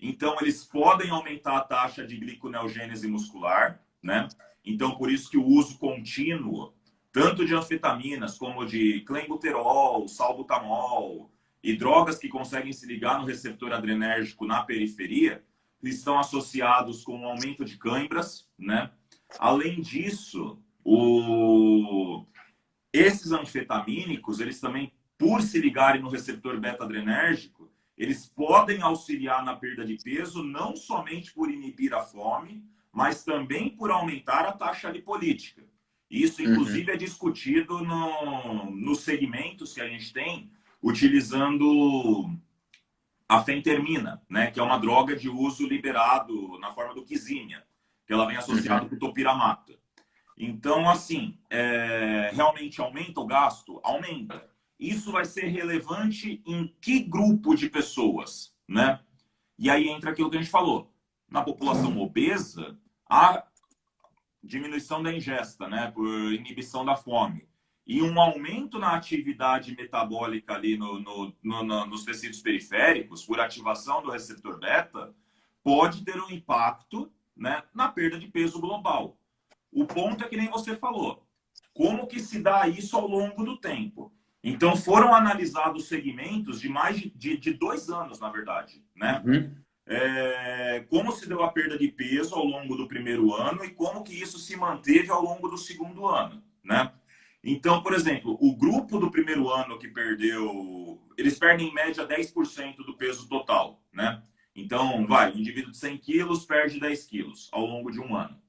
[0.00, 4.28] Então, eles podem aumentar a taxa de gliconeogênese muscular, né?
[4.68, 6.74] Então, por isso que o uso contínuo,
[7.10, 13.72] tanto de anfetaminas como de clenbuterol, salbutamol e drogas que conseguem se ligar no receptor
[13.72, 15.42] adrenérgico na periferia,
[15.82, 18.90] estão associados com um aumento de câimbras, né?
[19.38, 22.26] Além disso, o...
[22.92, 29.84] esses anfetamínicos, eles também, por se ligarem no receptor beta-adrenérgico, eles podem auxiliar na perda
[29.84, 35.62] de peso, não somente por inibir a fome, mas também por aumentar a taxa lipolítica.
[36.10, 36.50] Isso, uhum.
[36.50, 36.94] inclusive, uhum.
[36.94, 40.50] é discutido no, nos segmentos que a gente tem,
[40.82, 42.30] utilizando
[43.28, 47.62] a fentermina, né, que é uma droga de uso liberado na forma do quizímia,
[48.06, 48.88] que ela vem associada uhum.
[48.88, 49.78] com topiramata.
[50.36, 53.80] Então, assim, é, realmente aumenta o gasto?
[53.82, 54.48] Aumenta.
[54.78, 59.00] Isso vai ser relevante em que grupo de pessoas, né?
[59.58, 60.94] E aí entra aquilo que a gente falou
[61.30, 63.44] na população obesa, há
[64.42, 67.46] diminuição da ingesta, né, por inibição da fome,
[67.86, 74.02] e um aumento na atividade metabólica ali no, no, no, nos tecidos periféricos, por ativação
[74.02, 75.14] do receptor beta,
[75.62, 79.18] pode ter um impacto né, na perda de peso global.
[79.72, 81.26] O ponto é que nem você falou.
[81.72, 84.12] Como que se dá isso ao longo do tempo?
[84.42, 89.22] Então, foram analisados segmentos de mais de, de dois anos, na verdade, né?
[89.24, 93.70] Uhum é, como se deu a perda de peso ao longo do primeiro ano e
[93.70, 96.92] como que isso se manteve ao longo do segundo ano, né?
[97.42, 102.76] Então, por exemplo, o grupo do primeiro ano que perdeu, eles perdem em média 10%
[102.76, 104.22] do peso total, né?
[104.54, 108.42] Então, vai, o indivíduo de 100 quilos perde 10 quilos ao longo de um ano,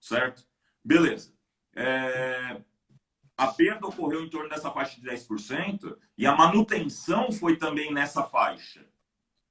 [0.00, 0.46] certo?
[0.82, 1.34] Beleza.
[1.74, 2.62] É,
[3.36, 8.22] a perda ocorreu em torno dessa faixa de 10% e a manutenção foi também nessa
[8.22, 8.87] faixa,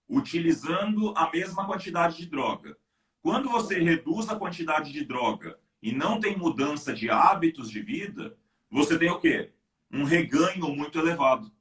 [0.09, 2.77] utilizando a mesma quantidade de droga.
[3.21, 8.37] Quando você reduz a quantidade de droga e não tem mudança de hábitos de vida,
[8.69, 9.51] você tem o quê?
[9.91, 11.51] Um reganho muito elevado.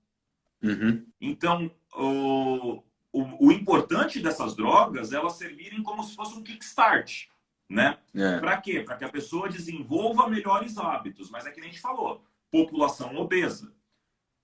[0.63, 1.07] Uhum.
[1.21, 2.83] Então, o,
[3.13, 7.27] o, o, importante dessas drogas é elas servirem como se fosse um kickstart,
[7.69, 7.99] né?
[8.15, 8.39] É.
[8.39, 8.81] Para quê?
[8.81, 11.31] Para que a pessoa desenvolva melhores hábitos.
[11.31, 13.73] Mas é que nem a gente falou, população obesa.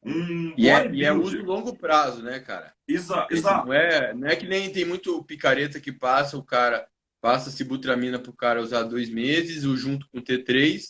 [0.05, 2.75] Um e, é, e é uso longo prazo, né, cara?
[2.89, 3.67] Exato, exato.
[3.67, 6.87] Não é, não é que nem tem muito picareta que passa, o cara
[7.21, 10.83] passa sibutramina para o cara usar dois meses, o junto com T3,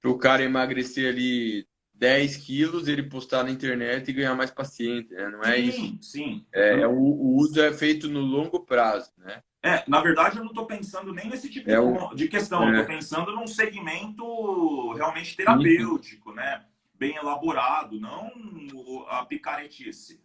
[0.00, 5.12] para o cara emagrecer ali 10 quilos, ele postar na internet e ganhar mais paciente,
[5.12, 5.28] né?
[5.28, 5.98] Não é sim, isso.
[6.00, 9.42] Sim, é, é o, o, uso é feito no longo prazo, né?
[9.62, 12.14] É, na verdade, eu não estou pensando nem nesse tipo é o...
[12.14, 12.62] de questão.
[12.62, 12.68] É.
[12.68, 16.64] Eu estou pensando num segmento realmente terapêutico, né?
[17.00, 18.30] Bem elaborado, não
[19.08, 20.22] a picaretice.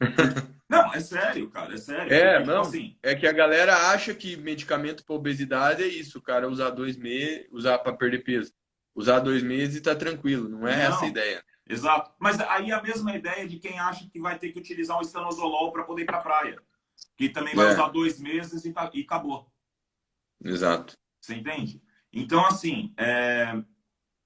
[0.68, 2.12] não, é sério, cara, é sério.
[2.12, 2.98] É, tipo não, assim...
[3.00, 7.46] é que a galera acha que medicamento para obesidade é isso, cara, usar dois meses,
[7.52, 8.52] usar para perder peso.
[8.92, 11.44] Usar dois meses e tá tranquilo, não é não, essa a ideia.
[11.68, 12.12] Exato.
[12.18, 15.70] Mas aí a mesma ideia de quem acha que vai ter que utilizar um estanozolol
[15.70, 16.60] para poder ir para praia.
[17.16, 17.72] Que também vai é.
[17.72, 19.52] usar dois meses e, tá, e acabou.
[20.42, 20.96] Exato.
[21.20, 21.82] Você entende?
[22.12, 23.62] Então, assim, é,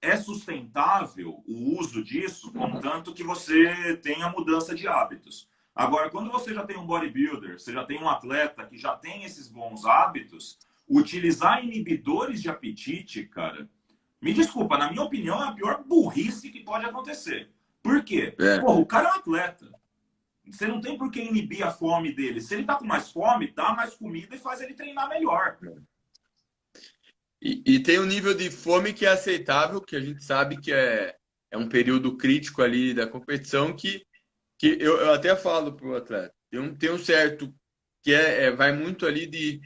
[0.03, 5.49] é sustentável o uso disso, contanto que você tenha mudança de hábitos.
[5.75, 9.25] Agora, quando você já tem um bodybuilder, você já tem um atleta que já tem
[9.25, 13.69] esses bons hábitos, utilizar inibidores de apetite, cara,
[14.21, 17.51] me desculpa, na minha opinião, é a pior burrice que pode acontecer.
[17.83, 18.35] Por quê?
[18.39, 18.59] É.
[18.59, 19.81] Porra, o cara é um atleta.
[20.47, 22.41] Você não tem por que inibir a fome dele.
[22.41, 25.57] Se ele tá com mais fome, dá mais comida e faz ele treinar melhor.
[27.43, 30.73] E, e tem um nível de fome que é aceitável, que a gente sabe que
[30.73, 31.15] é,
[31.51, 34.05] é um período crítico ali da competição que,
[34.59, 36.35] que eu, eu até falo pro atleta.
[36.51, 37.53] Tem um, tem um certo
[38.03, 39.61] que é, é vai muito ali de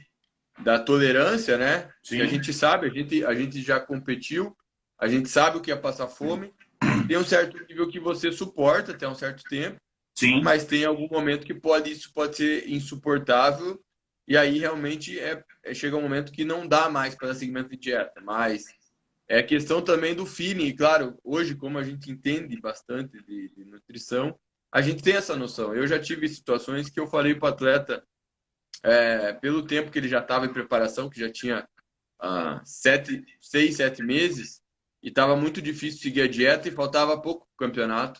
[0.63, 1.91] da tolerância, né?
[2.01, 2.17] Sim.
[2.17, 4.55] Que a gente sabe, a gente, a gente já competiu,
[4.97, 6.53] a gente sabe o que é passar fome.
[7.07, 9.77] Tem um certo nível que você suporta até um certo tempo.
[10.17, 10.41] Sim.
[10.41, 13.77] Mas tem algum momento que pode isso pode ser insuportável
[14.27, 17.77] e aí realmente é, é chega um momento que não dá mais para segmento de
[17.77, 18.19] dieta.
[18.21, 18.65] Mas
[19.27, 20.65] é questão também do feeling.
[20.65, 24.37] E, claro, hoje como a gente entende bastante de, de nutrição,
[24.71, 25.73] a gente tem essa noção.
[25.73, 28.03] Eu já tive situações que eu falei para o atleta
[28.83, 31.67] é, pelo tempo que ele já estava em preparação, que já tinha
[32.19, 34.61] ah, sete, seis, sete meses,
[35.01, 38.19] e estava muito difícil seguir a dieta e faltava pouco campeonato.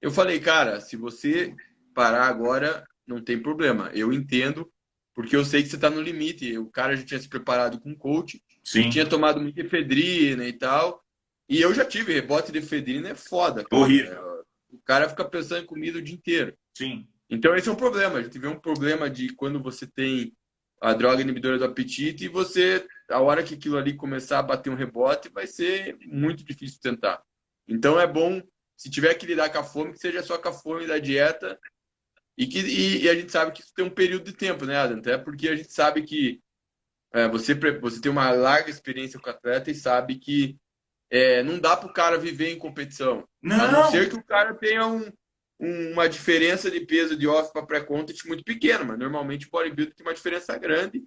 [0.00, 1.54] Eu falei, cara, se você
[1.94, 3.90] parar agora, não tem problema.
[3.94, 4.70] Eu entendo,
[5.14, 6.58] porque eu sei que você está no limite.
[6.58, 8.90] O cara já tinha se preparado com coach, Sim.
[8.90, 11.02] tinha tomado muita efedrina e tal.
[11.48, 13.64] E eu já tive rebote de efedrina, é foda.
[13.64, 13.82] Cara.
[13.82, 14.44] Horrível.
[14.72, 16.56] O cara fica pensando em comida o dia inteiro.
[16.76, 17.06] Sim.
[17.30, 18.18] Então, esse é um problema.
[18.18, 20.32] A gente vê um problema de quando você tem
[20.80, 24.70] a droga inibidora do apetite e você, a hora que aquilo ali começar a bater
[24.70, 27.22] um rebote, vai ser muito difícil tentar.
[27.66, 28.42] Então, é bom,
[28.76, 31.58] se tiver que lidar com a fome, que seja só com a fome da dieta.
[32.36, 34.76] E, que, e, e a gente sabe que isso tem um período de tempo, né,
[34.76, 34.98] Adam?
[34.98, 36.40] Até porque a gente sabe que
[37.12, 40.58] é, você, você tem uma larga experiência com o atleta e sabe que
[41.10, 43.28] é, não dá para o cara viver em competição.
[43.40, 43.64] Não.
[43.64, 45.12] A não ser que o cara tenha um,
[45.58, 50.04] uma diferença de peso de off para pré-contest muito pequena, mas normalmente o bodybuilder tem
[50.04, 51.04] uma diferença grande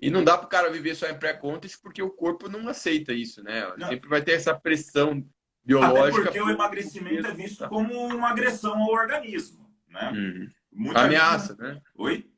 [0.00, 3.12] e não dá para o cara viver só em pré-contest porque o corpo não aceita
[3.12, 3.72] isso, né?
[3.78, 3.88] Não.
[3.88, 5.24] Sempre vai ter essa pressão
[5.64, 6.28] biológica.
[6.28, 10.10] Até porque o emagrecimento é visto como uma agressão ao organismo, né?
[10.10, 10.50] Uhum.
[10.94, 11.62] Ameaça, gente...
[11.62, 11.82] né?
[11.94, 12.30] Oi?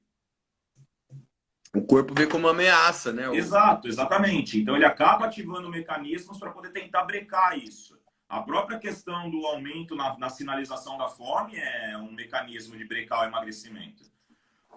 [1.75, 3.35] O corpo vê como ameaça, né?
[3.35, 4.59] Exato, exatamente.
[4.59, 7.99] Então ele acaba ativando mecanismos para poder tentar brecar isso.
[8.29, 13.21] A própria questão do aumento na, na, sinalização da fome é um mecanismo de brecar
[13.21, 14.05] o emagrecimento.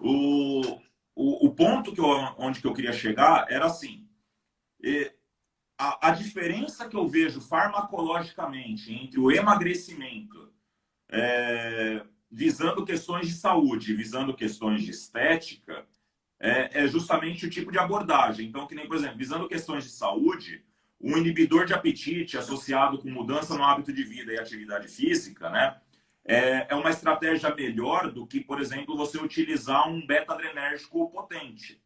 [0.00, 0.80] O,
[1.14, 2.06] o, o ponto que eu,
[2.38, 4.08] onde que eu queria chegar era assim:
[5.78, 10.52] a, a diferença que eu vejo farmacologicamente entre o emagrecimento
[11.10, 15.86] é, visando questões de saúde, visando questões de estética,
[16.40, 18.48] é, é justamente o tipo de abordagem.
[18.48, 20.64] Então, que nem, por exemplo, visando questões de saúde,
[20.98, 25.76] um inibidor de apetite associado com mudança no hábito de vida e atividade física, né?
[26.24, 31.82] É, é uma estratégia melhor do que, por exemplo, você utilizar um beta-adrenérgico potente.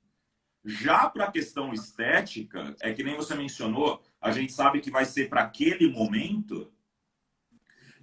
[0.65, 5.05] Já para a questão estética, é que nem você mencionou, a gente sabe que vai
[5.07, 6.71] ser para aquele momento.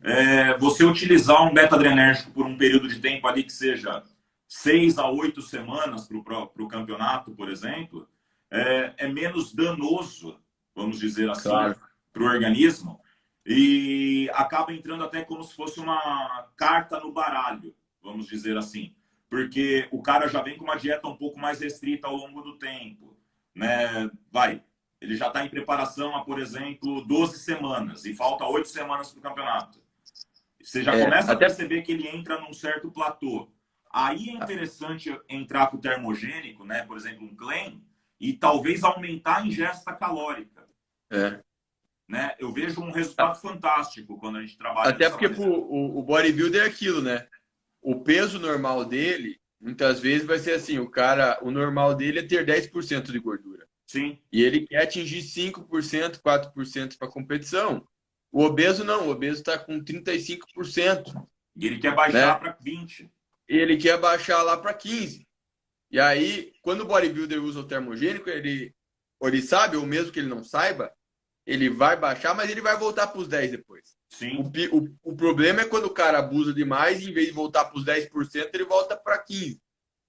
[0.03, 4.03] É, você utilizar um beta-adrenérgico por um período de tempo ali que seja
[4.47, 8.07] seis a oito semanas para o campeonato, por exemplo,
[8.51, 10.37] é, é menos danoso
[10.75, 11.79] vamos dizer assim, claro.
[12.11, 12.99] para o organismo,
[13.45, 18.95] e acaba entrando até como se fosse uma carta no baralho, vamos dizer assim,
[19.29, 22.57] porque o cara já vem com uma dieta um pouco mais restrita ao longo do
[22.57, 23.17] tempo,
[23.53, 24.09] né?
[24.31, 24.63] Vai,
[25.01, 29.19] ele já está em preparação há, por exemplo, 12 semanas e falta 8 semanas para
[29.19, 29.82] o campeonato.
[30.63, 31.45] Você já é, começa até...
[31.45, 33.51] a perceber que ele entra num certo platô.
[33.91, 36.83] Aí é interessante entrar com o termogênico, né?
[36.83, 37.85] Por exemplo, um claim,
[38.19, 40.67] e talvez aumentar a ingesta calórica.
[41.11, 41.39] É.
[42.07, 42.35] Né?
[42.39, 44.89] Eu vejo um resultado fantástico quando a gente trabalha.
[44.89, 47.27] Até porque pro, o, o bodybuilder é aquilo, né?
[47.81, 52.23] O peso normal dele, muitas vezes vai ser assim: o cara, o normal dele é
[52.23, 53.67] ter 10% de gordura.
[53.85, 54.17] Sim.
[54.31, 57.85] E ele quer atingir 5%, 4% para competição.
[58.33, 61.27] O obeso não, o obeso está com 35%.
[61.55, 62.39] E ele quer baixar né?
[62.39, 63.07] para 20%.
[63.47, 65.23] Ele quer baixar lá para 15%.
[65.91, 68.73] E aí, quando o bodybuilder usa o termogênico, ele,
[69.21, 70.91] ele sabe, ou mesmo que ele não saiba,
[71.45, 73.83] ele vai baixar, mas ele vai voltar para os 10 depois.
[74.09, 74.37] Sim.
[74.37, 77.65] O, o, o, problema é quando o cara abusa demais e em vez de voltar
[77.65, 79.59] para os 10%, ele volta para 15%,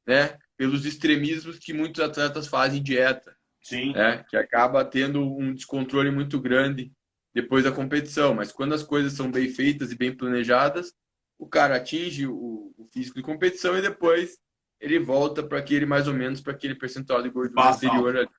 [0.07, 0.39] né?
[0.57, 3.37] Pelos extremismos que muitos atletas fazem dieta.
[3.61, 3.93] Sim.
[3.93, 4.25] Né?
[4.31, 6.91] Que acaba tendo um descontrole muito grande
[7.35, 8.35] depois da competição.
[8.35, 10.95] Mas quando as coisas são bem feitas e bem planejadas,
[11.39, 14.39] o cara atinge o, o físico de competição e depois
[14.81, 17.91] ele volta para aquele mais ou menos para aquele percentual de gordura Basal.
[17.91, 18.31] anterior.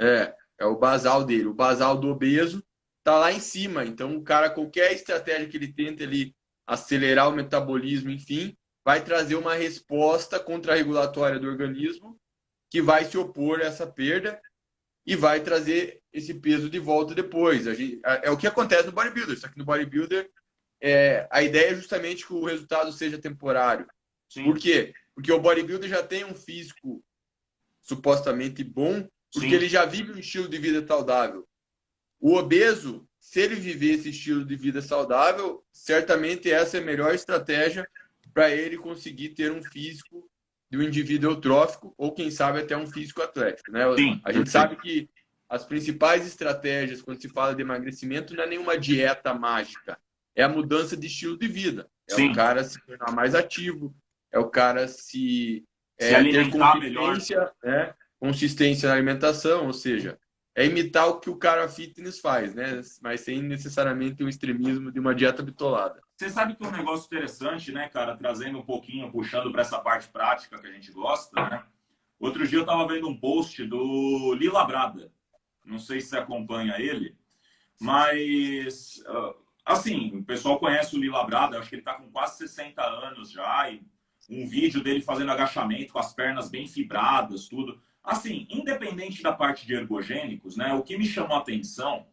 [0.00, 1.46] É, é o basal dele.
[1.46, 2.64] O basal do obeso
[3.04, 3.84] tá lá em cima.
[3.84, 6.34] Então, o cara, qualquer estratégia que ele tenta ele
[6.66, 12.18] acelerar o metabolismo, enfim, vai trazer uma resposta contra-regulatória do organismo
[12.70, 14.40] que vai se opor a essa perda
[15.04, 17.64] e vai trazer esse peso de volta depois.
[17.64, 20.30] Gente, é o que acontece no bodybuilder, só que no bodybuilder
[20.80, 23.86] é, a ideia é justamente que o resultado seja temporário.
[24.28, 24.44] Sim.
[24.44, 24.94] Por quê?
[25.14, 27.02] Porque o bodybuilder já tem um físico
[27.80, 29.54] supostamente bom, porque Sim.
[29.54, 31.46] ele já vive um estilo de vida saudável.
[32.18, 37.14] O obeso, se ele viver esse estilo de vida saudável, certamente essa é a melhor
[37.14, 37.88] estratégia
[38.32, 40.28] para ele conseguir ter um físico
[40.70, 43.72] de um indivíduo eutrófico ou, quem sabe, até um físico atlético.
[43.72, 43.82] Né?
[43.96, 45.08] Sim, a gente sabe que
[45.50, 49.98] as principais estratégias quando se fala de emagrecimento não é nenhuma dieta mágica,
[50.36, 51.90] é a mudança de estilo de vida.
[52.08, 52.30] É Sim.
[52.30, 53.92] o cara se tornar mais ativo,
[54.32, 55.64] é o cara se,
[55.98, 57.52] se é, alimentar consistência.
[57.64, 57.94] Né?
[58.20, 60.18] consistência na alimentação, ou seja,
[60.54, 62.80] é imitar o que o cara fitness faz, né?
[63.00, 66.00] Mas sem necessariamente o extremismo de uma dieta bitolada.
[66.16, 70.08] Você sabe que um negócio interessante, né, cara, trazendo um pouquinho, puxando para essa parte
[70.10, 71.64] prática que a gente gosta, né?
[72.18, 75.10] Outro dia eu estava vendo um post do Lila Brada.
[75.64, 77.16] Não sei se acompanha ele,
[77.80, 79.34] mas ah,
[79.64, 83.30] assim, o pessoal conhece o Lila Brada, acho que ele está com quase 60 anos
[83.30, 83.82] já, e
[84.28, 87.80] um vídeo dele fazendo agachamento com as pernas bem fibradas, tudo.
[88.02, 92.06] Assim, independente da parte de ergogênicos, né, o que me chamou a atenção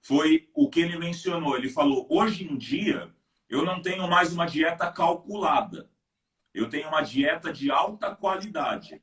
[0.00, 1.56] foi o que ele mencionou.
[1.56, 3.12] Ele falou: hoje em dia,
[3.48, 5.90] eu não tenho mais uma dieta calculada.
[6.54, 9.02] Eu tenho uma dieta de alta qualidade.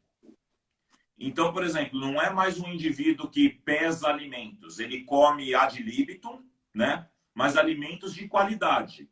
[1.18, 4.80] Então, por exemplo, não é mais um indivíduo que pesa alimentos.
[4.80, 6.43] Ele come ad libitum,
[6.74, 7.07] né?
[7.34, 9.09] Mas alimentos de qualidade.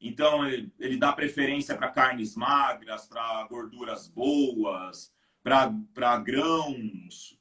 [0.00, 7.38] Então, ele, ele dá preferência para carnes magras, para gorduras boas, para grãos.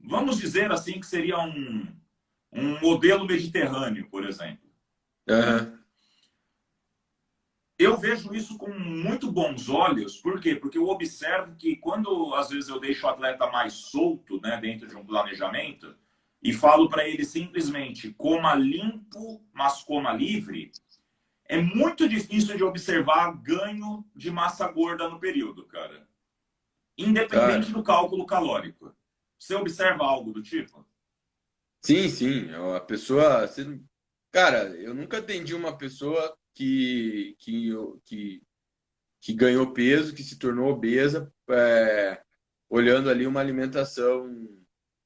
[0.00, 1.86] Vamos dizer assim que seria um,
[2.52, 4.68] um modelo mediterrâneo, por exemplo.
[5.28, 5.78] Uhum.
[7.78, 10.54] Eu vejo isso com muito bons olhos, por quê?
[10.54, 14.86] Porque eu observo que quando às vezes eu deixo o atleta mais solto, né, dentro
[14.86, 15.94] de um planejamento,
[16.40, 20.70] e falo para ele simplesmente coma limpo, mas coma livre,
[21.46, 26.06] é muito difícil de observar ganho de massa gorda no período, cara
[26.96, 28.94] independente do cálculo calórico.
[29.38, 30.86] Você observa algo do tipo?
[31.82, 32.50] Sim, sim.
[32.74, 33.48] A pessoa.
[34.30, 37.70] Cara, eu nunca atendi uma pessoa que, que,
[38.04, 38.42] que,
[39.20, 42.20] que ganhou peso, que se tornou obesa, é,
[42.68, 44.48] olhando ali uma alimentação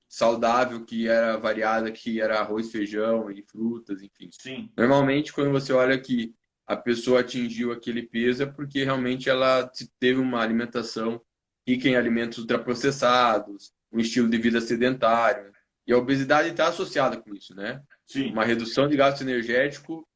[0.09, 4.31] saudável, que era variada, que era arroz, feijão e frutas, enfim.
[4.33, 4.73] Sim.
[4.77, 6.35] Normalmente, quando você olha que
[6.67, 11.21] a pessoa atingiu aquele peso, é porque realmente ela teve uma alimentação
[11.67, 15.53] rica em alimentos ultraprocessados, um estilo de vida sedentário.
[15.87, 17.83] E a obesidade está associada com isso, né?
[18.07, 18.31] Sim.
[18.33, 20.07] Uma redução de gasto energético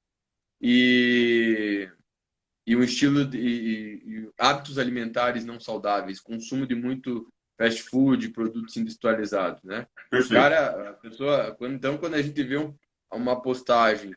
[0.62, 1.90] e,
[2.64, 8.30] e um estilo de e, e hábitos alimentares não saudáveis, consumo de muito fast food,
[8.30, 9.86] produtos industrializados, né?
[10.10, 10.40] Perfeito.
[10.40, 12.74] Cara, a pessoa, então quando a gente vê um,
[13.12, 14.14] uma postagem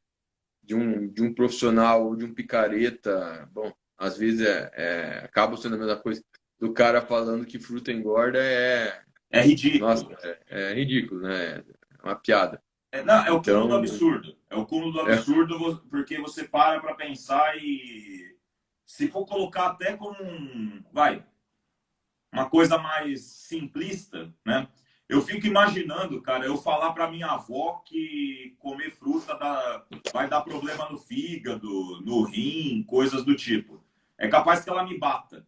[0.64, 5.58] de um, de um profissional ou de um picareta, bom, às vezes é, é, acaba
[5.58, 6.24] sendo a mesma coisa
[6.60, 9.02] do cara falando que fruta engorda é.
[9.32, 9.90] É ridículo.
[9.90, 11.58] Nossa, é, é ridículo, né?
[11.58, 11.64] É
[12.04, 12.62] uma piada.
[12.96, 14.38] É, não, é o cúmulo então, do absurdo.
[14.50, 15.14] É o cúmulo do é.
[15.14, 15.90] absurdo é.
[15.90, 18.36] porque você para para pensar e
[18.86, 21.26] se for colocar até como um, vai,
[22.32, 24.68] uma coisa mais simplista, né?
[25.08, 30.42] Eu fico imaginando, cara, eu falar para minha avó que comer fruta dá, vai dar
[30.42, 33.84] problema no fígado, no rim, coisas do tipo.
[34.18, 35.46] É capaz que ela me bata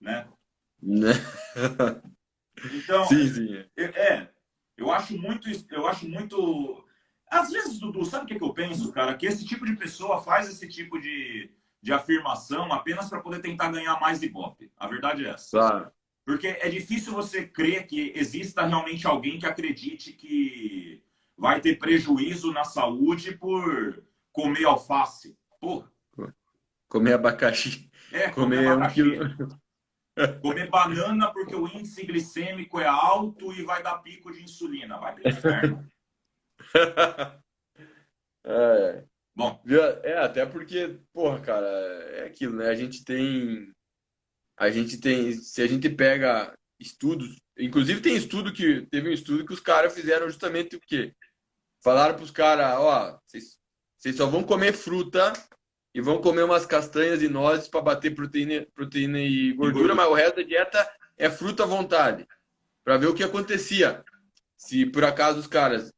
[0.00, 0.28] né?
[0.80, 1.12] né?
[2.72, 3.64] Então, sim, sim.
[3.76, 4.30] É, é,
[4.76, 6.84] eu acho muito, eu acho muito.
[7.30, 9.14] Às vezes, Dudu, sabe o que, que eu penso, cara?
[9.14, 11.50] Que esse tipo de pessoa faz esse tipo de,
[11.80, 14.70] de afirmação apenas para poder tentar ganhar mais ibope.
[14.76, 15.58] A verdade é essa.
[15.58, 15.92] Claro.
[16.24, 21.02] Porque é difícil você crer que exista realmente alguém que acredite que
[21.36, 24.02] vai ter prejuízo na saúde por
[24.32, 25.36] comer alface.
[25.60, 25.92] Porra.
[26.88, 27.90] Comer abacaxi.
[28.12, 29.02] É, comer, comer abacaxi.
[29.02, 29.60] um quilo.
[30.40, 34.98] Comer banana porque o índice glicêmico é alto e vai dar pico de insulina.
[34.98, 35.92] Vai pro inferno.
[38.46, 39.04] é.
[39.34, 39.60] Bom.
[40.04, 42.68] É, até porque, porra, cara, é aquilo, né?
[42.68, 43.72] A gente tem.
[44.56, 45.32] A gente tem.
[45.32, 47.36] Se a gente pega estudos.
[47.58, 48.86] Inclusive tem estudo que.
[48.86, 51.12] Teve um estudo que os caras fizeram justamente o quê?
[51.82, 53.58] Falaram pros caras, ó, vocês,
[53.98, 55.32] vocês só vão comer fruta
[55.94, 60.08] e vão comer umas castanhas e nozes para bater proteína, proteína e gordura, e mas
[60.08, 62.26] o resto da dieta é fruta à vontade.
[62.82, 64.04] Para ver o que acontecia.
[64.56, 65.92] Se por acaso os caras.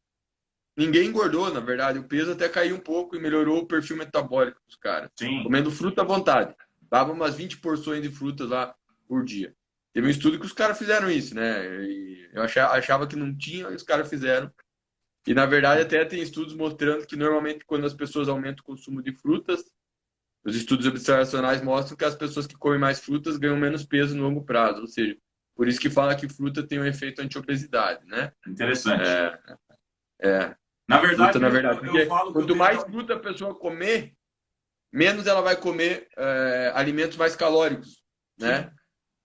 [0.76, 1.99] Ninguém engordou, na verdade.
[1.99, 5.11] O peso até caiu um pouco e melhorou o perfil metabólico dos caras.
[5.16, 5.42] Sim.
[5.42, 6.55] Comendo fruta à vontade.
[6.82, 8.74] dava umas 20 porções de frutas lá
[9.09, 9.55] por dia.
[9.94, 11.66] Teve um estudo que os caras fizeram isso, né?
[11.86, 14.53] E eu achava que não tinha, e os caras fizeram.
[15.26, 19.03] E na verdade até tem estudos mostrando que normalmente quando as pessoas aumentam o consumo
[19.03, 19.64] de frutas,
[20.47, 24.22] os estudos observacionais mostram que as pessoas que comem mais frutas ganham menos peso no
[24.22, 25.16] longo prazo, ou seja,
[25.57, 28.32] por isso que fala que fruta tem um efeito anti-obesidade, né?
[28.47, 29.03] Interessante.
[29.03, 29.38] É,
[30.22, 30.57] é.
[30.88, 34.14] Na verdade, fruta, na verdade eu, eu falo quanto mais fruta a pessoa comer,
[34.92, 38.01] menos ela vai comer é, alimentos mais calóricos,
[38.38, 38.62] né?
[38.62, 38.70] Sim.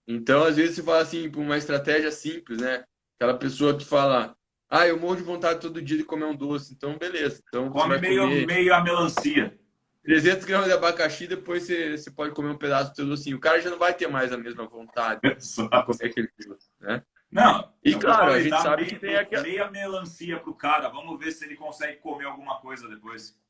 [0.08, 2.82] Então, às vezes, você fala assim, por uma estratégia simples, né?
[3.16, 4.34] Aquela pessoa que fala,
[4.68, 7.40] ah, eu morro de vontade todo dia de comer um doce, então beleza.
[7.46, 8.46] Então, Come meio, comer...
[8.46, 9.56] meio a melancia.
[10.04, 13.36] 300 gramas de abacaxi, depois você, você pode comer um pedaço do seu docinho.
[13.36, 15.20] O cara já não vai ter mais a mesma vontade
[16.02, 16.28] aquele
[16.80, 17.02] né?
[17.30, 17.72] Não.
[17.82, 19.42] E claro, a gente sabe meia, que tem aquela...
[19.42, 20.88] Meia melancia pro cara.
[20.88, 23.40] Vamos ver se ele consegue comer alguma coisa depois.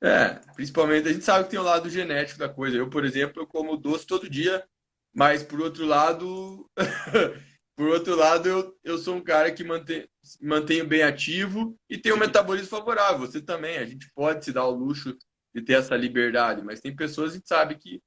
[0.00, 2.76] É, principalmente a gente sabe que tem o lado genético da coisa.
[2.76, 4.64] Eu, por exemplo, eu como doce todo dia,
[5.12, 6.70] mas por outro lado,
[7.76, 10.08] por outro lado, eu, eu sou um cara que mantém,
[10.40, 13.26] mantenho bem ativo e tenho um metabolismo favorável.
[13.26, 15.16] Você também, a gente pode se dar o luxo
[15.54, 18.00] de ter essa liberdade, mas tem pessoas que sabe que,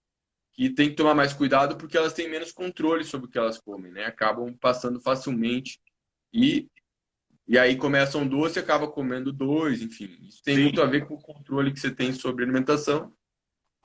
[0.54, 3.58] que tem que tomar mais cuidado porque elas têm menos controle sobre o que elas
[3.58, 4.06] comem, né?
[4.06, 5.80] Acabam passando facilmente
[6.34, 6.68] e,
[7.48, 10.18] e aí começam doce e acaba comendo dois, enfim.
[10.22, 10.64] Isso tem Sim.
[10.64, 13.14] muito a ver com o controle que você tem sobre a alimentação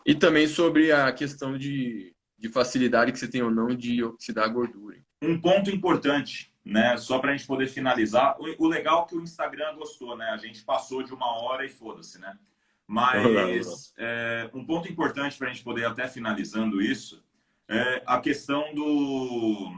[0.05, 4.53] e também sobre a questão de, de facilidade que você tem ou não de oxidar
[4.53, 4.97] gordura.
[5.23, 6.97] Um ponto importante, né?
[6.97, 8.37] Só para a gente poder finalizar.
[8.39, 10.31] O legal é que o Instagram gostou, né?
[10.31, 12.39] A gente passou de uma hora e foda-se, né?
[12.87, 17.25] Mas é, um ponto importante para a gente poder até finalizando isso
[17.69, 19.73] é a questão do,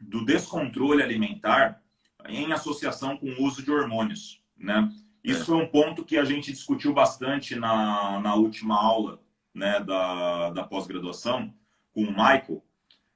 [0.00, 1.80] do descontrole alimentar
[2.28, 4.90] em associação com o uso de hormônios, né?
[5.22, 5.44] Isso é.
[5.44, 9.20] foi um ponto que a gente discutiu bastante na, na última aula
[9.54, 11.52] né, da, da pós-graduação
[11.92, 12.62] com o Michael,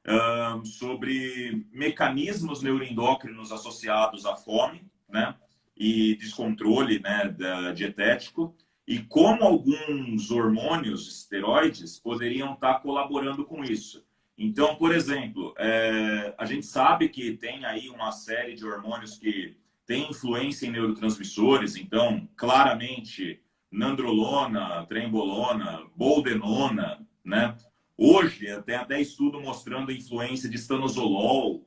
[0.07, 5.35] uh, sobre mecanismos neuroendócrinos associados à fome né,
[5.77, 8.57] e descontrole né, da, dietético
[8.91, 14.05] e como alguns hormônios, esteroides, poderiam estar colaborando com isso.
[14.37, 19.57] Então, por exemplo, é, a gente sabe que tem aí uma série de hormônios que
[19.87, 27.57] tem influência em neurotransmissores, então, claramente, nandrolona, trembolona, boldenona, né?
[27.97, 31.65] Hoje, tem até estudo mostrando a influência de stanozolol.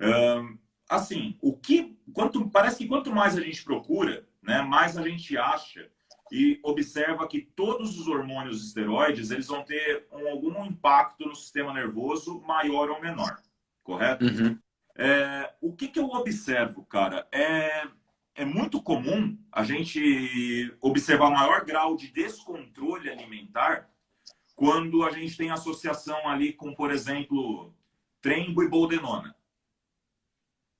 [0.00, 0.58] Um,
[0.90, 5.38] assim, o que, quanto, parece que quanto mais a gente procura, né, mais a gente
[5.38, 5.88] acha
[6.34, 11.72] e observa que todos os hormônios esteroides eles vão ter um, algum impacto no sistema
[11.72, 13.40] nervoso maior ou menor,
[13.84, 14.24] correto?
[14.24, 14.58] Uhum.
[14.96, 17.28] É, o que, que eu observo, cara?
[17.30, 17.86] É,
[18.34, 23.88] é muito comum a gente observar maior grau de descontrole alimentar
[24.56, 27.72] quando a gente tem associação ali com, por exemplo,
[28.20, 29.36] trembo e boldenona.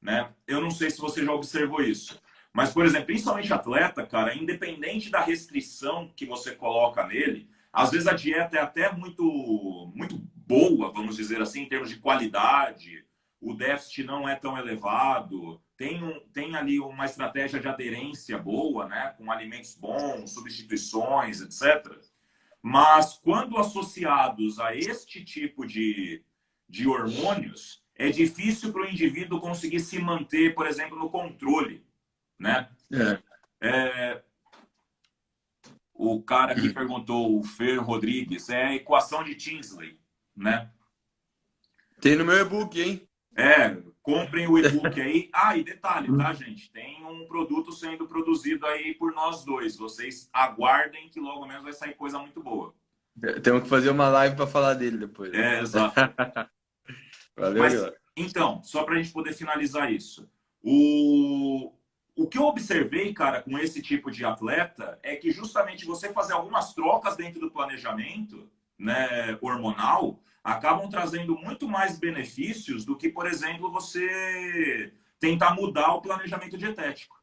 [0.02, 0.34] Né?
[0.48, 2.20] Eu não sei se você já observou isso.
[2.54, 8.06] Mas, por exemplo, principalmente atleta, cara, independente da restrição que você coloca nele, às vezes
[8.06, 13.04] a dieta é até muito, muito boa, vamos dizer assim, em termos de qualidade,
[13.40, 18.86] o déficit não é tão elevado, tem, um, tem ali uma estratégia de aderência boa,
[18.86, 21.92] né, com alimentos bons, substituições, etc.
[22.62, 26.22] Mas quando associados a este tipo de,
[26.68, 31.84] de hormônios, é difícil para o indivíduo conseguir se manter, por exemplo, no controle
[32.38, 32.68] né?
[32.92, 33.68] É.
[33.68, 34.22] é
[35.94, 39.98] o cara que perguntou, o Fer Rodrigues, é a equação de Tinsley,
[40.36, 40.70] né?
[42.00, 43.08] Tem no meu e-book, hein?
[43.36, 45.30] É, comprem o e-book aí.
[45.34, 46.70] Ah, e detalhe, tá, gente?
[46.70, 49.76] Tem um produto sendo produzido aí por nós dois.
[49.76, 52.74] Vocês aguardem que logo menos vai sair coisa muito boa.
[53.42, 55.32] Temos que fazer uma live para falar dele depois.
[55.32, 55.94] É, exato.
[57.36, 60.28] Valeu, Mas, então, só para a gente poder finalizar isso.
[60.62, 61.72] O,
[62.16, 66.32] o que eu observei, cara, com esse tipo de atleta é que justamente você fazer
[66.32, 68.48] algumas trocas dentro do planejamento
[68.78, 76.02] né, hormonal acabam trazendo muito mais benefícios do que, por exemplo, você tentar mudar o
[76.02, 77.16] planejamento dietético.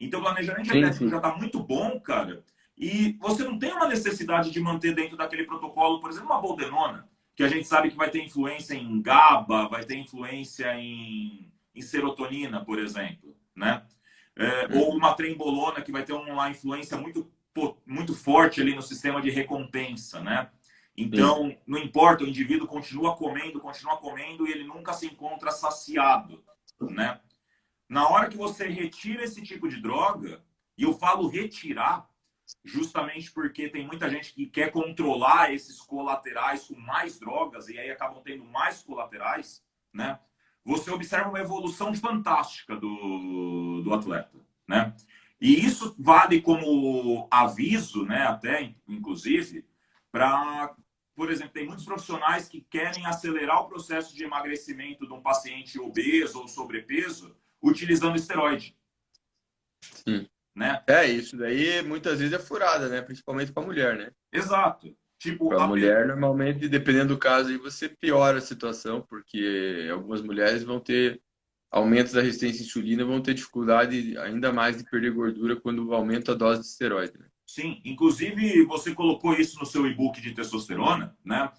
[0.00, 1.10] Então, o planejamento sim, dietético sim.
[1.10, 2.44] já está muito bom, cara,
[2.76, 7.08] e você não tem uma necessidade de manter dentro daquele protocolo, por exemplo, uma boldenona,
[7.34, 11.80] que a gente sabe que vai ter influência em GABA, vai ter influência em, em
[11.80, 13.84] serotonina, por exemplo, né?
[14.38, 17.30] É, ou uma trembolona que vai ter uma influência muito,
[17.84, 20.48] muito forte ali no sistema de recompensa, né?
[20.96, 21.58] Então, Sim.
[21.66, 26.42] não importa, o indivíduo continua comendo, continua comendo e ele nunca se encontra saciado,
[26.80, 27.20] né?
[27.88, 30.42] Na hora que você retira esse tipo de droga,
[30.76, 32.08] e eu falo retirar,
[32.64, 37.90] justamente porque tem muita gente que quer controlar esses colaterais com mais drogas e aí
[37.90, 40.18] acabam tendo mais colaterais, né?
[40.68, 44.38] Você observa uma evolução fantástica do, do atleta,
[44.68, 44.94] né?
[45.40, 49.64] E isso vale como aviso, né, até inclusive,
[50.12, 50.74] para,
[51.14, 55.80] por exemplo, tem muitos profissionais que querem acelerar o processo de emagrecimento de um paciente
[55.80, 58.76] obeso ou sobrepeso utilizando esteroide.
[59.80, 60.28] Sim.
[60.54, 60.82] Né?
[60.86, 63.00] É, isso daí muitas vezes é furada, né?
[63.00, 64.10] Principalmente para mulher, né?
[64.30, 64.94] Exato.
[65.18, 70.22] Tipo, para a mulher, normalmente, dependendo do caso, aí você piora a situação, porque algumas
[70.22, 71.20] mulheres vão ter
[71.70, 76.32] aumentos da resistência à insulina, vão ter dificuldade ainda mais de perder gordura quando aumenta
[76.32, 77.18] a dose de esteroide.
[77.18, 77.26] Né?
[77.44, 81.50] Sim, inclusive você colocou isso no seu e-book de testosterona, né?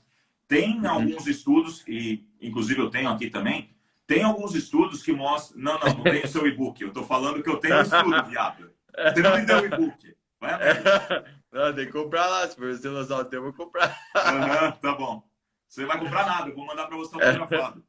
[0.47, 0.89] Tem uhum.
[0.89, 3.69] alguns estudos, e inclusive eu tenho aqui também,
[4.07, 5.61] tem alguns estudos que mostram.
[5.61, 6.81] Não, não, não tem o seu e-book.
[6.81, 8.71] Eu estou falando que eu tenho estudo, viado.
[8.97, 10.15] Você não me deu o e-book.
[10.39, 10.53] Vai
[11.51, 12.47] Não, tem que comprar lá.
[12.47, 13.89] Se você lançar o teu, eu vou comprar.
[14.15, 15.27] Uhum, tá bom.
[15.67, 17.83] Você vai comprar nada, eu vou mandar para você autografado.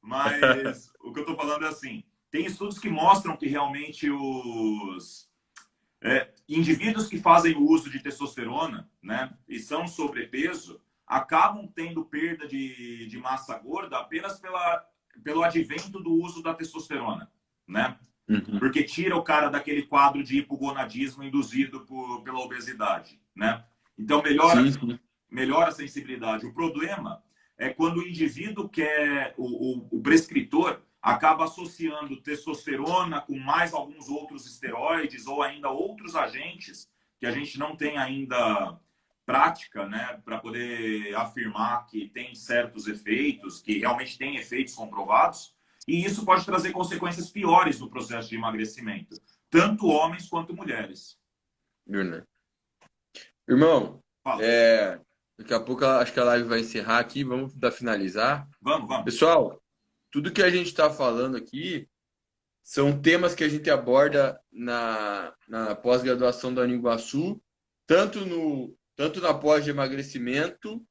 [0.00, 5.28] Mas o que eu estou falando é assim: tem estudos que mostram que realmente os
[6.02, 12.46] é, indivíduos que fazem o uso de testosterona né, e são sobrepeso acabam tendo perda
[12.46, 14.84] de, de massa gorda apenas pela
[15.22, 17.30] pelo advento do uso da testosterona,
[17.66, 17.98] né?
[18.28, 18.58] Uhum.
[18.58, 23.64] Porque tira o cara daquele quadro de hipogonadismo induzido por, pela obesidade, né?
[23.96, 24.98] Então melhora, sim,
[25.30, 26.44] melhora a sensibilidade.
[26.44, 27.22] O problema
[27.56, 34.08] é quando o indivíduo quer, o, o, o prescritor acaba associando testosterona com mais alguns
[34.08, 38.78] outros esteroides ou ainda outros agentes que a gente não tem ainda
[39.24, 45.55] prática, né, para poder afirmar que tem certos efeitos, que realmente tem efeitos comprovados,
[45.86, 49.20] e isso pode trazer consequências piores no processo de emagrecimento,
[49.50, 51.16] tanto homens quanto mulheres.
[53.48, 54.02] Irmão,
[54.40, 55.00] é,
[55.38, 58.48] daqui a pouco acho que a live vai encerrar aqui, vamos dar finalizar.
[58.60, 59.04] Vamos, vamos.
[59.04, 59.62] Pessoal,
[60.10, 61.88] tudo que a gente está falando aqui
[62.62, 67.40] são temas que a gente aborda na, na pós-graduação da Uniguaçu,
[67.86, 70.82] tanto no tanto na pós de emagrecimento,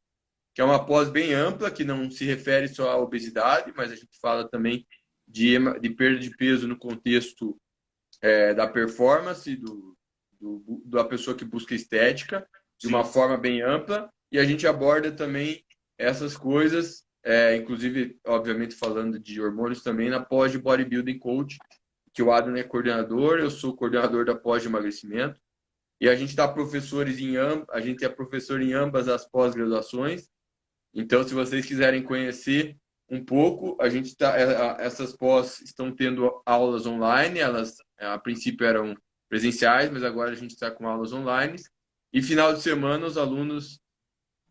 [0.56, 3.96] que é uma pós bem ampla, que não se refere só à obesidade, mas a
[3.96, 4.88] gente fala também
[5.28, 7.60] de, de perda de peso no contexto
[8.22, 9.98] é, da performance, do,
[10.40, 12.48] do, da pessoa que busca estética,
[12.80, 15.62] de uma forma bem ampla, e a gente aborda também
[15.98, 21.58] essas coisas, é, inclusive, obviamente, falando de hormônios também, na pós de bodybuilding coach,
[22.14, 25.38] que o Adam é coordenador, eu sou coordenador da pós de emagrecimento.
[26.00, 27.66] E a gente dá professores em amb...
[27.70, 30.30] a gente é professor em ambas as pós-graduações.
[30.96, 32.78] Então, se vocês quiserem conhecer
[33.10, 38.66] um pouco, a gente tá é, essas pós estão tendo aulas online, elas a princípio
[38.66, 38.96] eram
[39.30, 41.58] presenciais, mas agora a gente está com aulas online.
[42.14, 43.80] E final de semana os alunos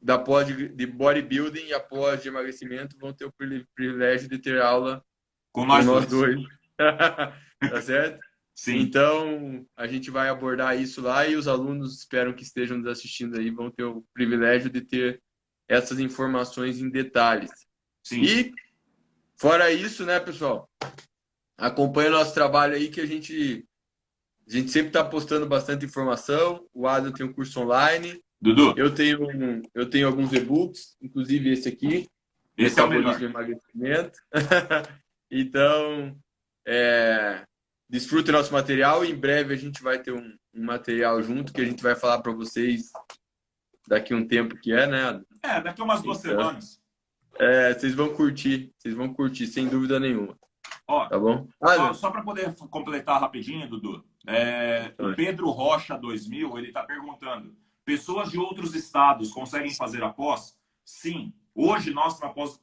[0.01, 3.32] da pós de bodybuilding e a pós de emagrecimento vão ter o
[3.74, 5.03] privilégio de ter aula
[5.51, 6.36] com nós, com nós dois.
[6.36, 6.49] dois.
[7.70, 8.20] tá certo?
[8.55, 8.78] Sim.
[8.80, 13.38] Então, a gente vai abordar isso lá e os alunos esperam que estejam nos assistindo
[13.38, 15.22] aí vão ter o privilégio de ter
[15.69, 17.51] essas informações em detalhes.
[18.03, 18.23] Sim.
[18.23, 18.53] E,
[19.37, 20.69] fora isso, né, pessoal?
[21.57, 23.67] Acompanhe o nosso trabalho aí que a gente,
[24.47, 26.67] a gente sempre está postando bastante informação.
[26.75, 28.22] O Adam tem um curso online.
[28.41, 28.75] Dudu.
[28.76, 32.09] Eu tenho, eu tenho alguns e-books, inclusive esse aqui.
[32.57, 33.18] Esse é o melhor.
[33.18, 34.18] de emagrecimento.
[35.30, 36.17] então,
[36.67, 37.45] é,
[37.88, 41.64] Desfrute nosso material em breve a gente vai ter um, um material junto que a
[41.64, 42.91] gente vai falar para vocês
[43.87, 45.23] daqui um tempo que é, né?
[45.43, 46.81] É, daqui umas duas então, semanas.
[47.39, 50.39] É, vocês vão curtir, vocês vão curtir, sem dúvida nenhuma.
[50.87, 51.47] Ó, tá bom?
[51.61, 54.05] Ah, só, só para poder completar rapidinho, Dudu.
[54.27, 57.55] É, o Pedro Rocha 2000, ele está perguntando:
[57.85, 60.57] pessoas de outros estados conseguem fazer a pós?
[60.85, 61.33] Sim.
[61.55, 62.19] Hoje, nós,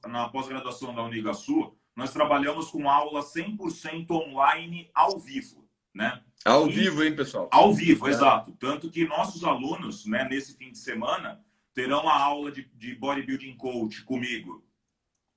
[0.07, 5.60] na pós-graduação pós da Unigasul, nós trabalhamos com aula 100% online ao vivo,
[5.93, 6.21] né?
[6.45, 7.49] Ao e, vivo, hein, pessoal?
[7.51, 8.11] Ao vivo, é.
[8.11, 8.51] exato.
[8.53, 11.39] Tanto que nossos alunos, né, nesse fim de semana,
[11.73, 14.63] terão a aula de, de bodybuilding coach comigo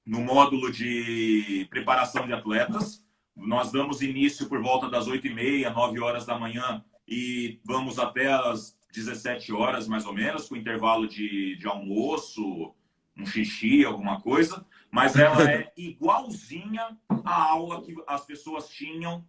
[0.05, 3.05] no módulo de preparação de atletas.
[3.37, 8.77] Nós damos início por volta das 8h30, 9 horas da manhã e vamos até as
[8.93, 12.75] 17 horas, mais ou menos, com intervalo de, de almoço,
[13.17, 14.65] um xixi, alguma coisa
[14.95, 19.27] mas ela é igualzinha à aula que as pessoas tinham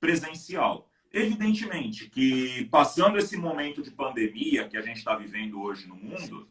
[0.00, 0.88] presencial.
[1.12, 6.48] Evidentemente que, passando esse momento de pandemia que a gente está vivendo hoje no mundo,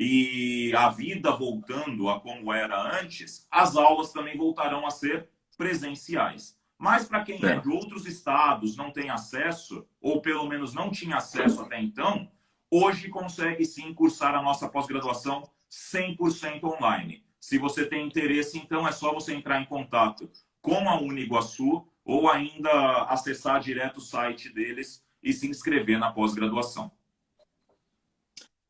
[0.00, 6.56] e a vida voltando a como era antes, as aulas também voltarão a ser presenciais.
[6.78, 11.16] Mas para quem é de outros estados, não tem acesso, ou pelo menos não tinha
[11.16, 12.30] acesso até então,
[12.70, 17.24] hoje consegue sim cursar a nossa pós-graduação 100% online.
[17.40, 20.30] Se você tem interesse, então é só você entrar em contato
[20.62, 26.90] com a Uniguaçu ou ainda acessar direto o site deles e se inscrever na pós-graduação.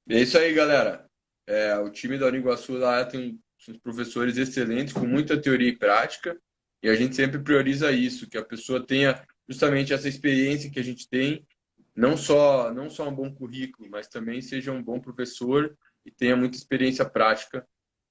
[0.08, 1.08] É isso aí, galera.
[1.46, 6.36] É, o time da Uniguaçu lá tem uns professores excelentes, com muita teoria e prática,
[6.82, 10.84] e a gente sempre prioriza isso, que a pessoa tenha justamente essa experiência que a
[10.84, 11.46] gente tem,
[11.94, 16.36] não só, não só um bom currículo, mas também seja um bom professor e tenha
[16.36, 17.64] muita experiência prática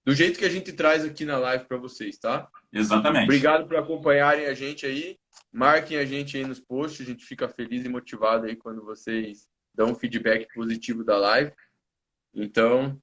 [0.07, 2.47] do jeito que a gente traz aqui na live para vocês, tá?
[2.71, 3.25] Exatamente.
[3.25, 5.19] Obrigado por acompanharem a gente aí.
[5.51, 9.49] Marquem a gente aí nos posts, a gente fica feliz e motivado aí quando vocês
[9.75, 11.51] dão um feedback positivo da live.
[12.33, 12.97] Então,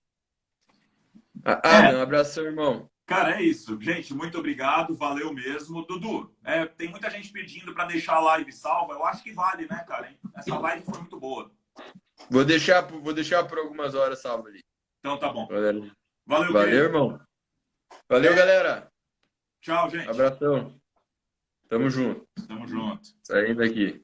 [1.45, 1.95] ah, é.
[1.95, 2.91] um abração, irmão.
[3.05, 3.79] Cara, é isso.
[3.83, 5.85] Gente, muito obrigado, valeu mesmo.
[5.85, 8.95] Dudu, é, tem muita gente pedindo para deixar a live salva.
[8.95, 10.11] Eu acho que vale, né, cara?
[10.35, 11.53] Essa live foi muito boa.
[12.31, 14.61] Vou deixar, vou deixar por algumas horas salva ali.
[15.01, 15.47] Então tá bom.
[16.27, 16.53] Valeu.
[16.53, 17.21] Valeu, Valeu irmão.
[18.09, 18.37] Valeu, é.
[18.37, 18.93] galera.
[19.61, 20.09] Tchau, gente.
[20.09, 20.79] Abração.
[21.69, 22.27] Tamo junto.
[22.47, 23.09] Tamo junto.
[23.23, 24.04] Saindo aqui.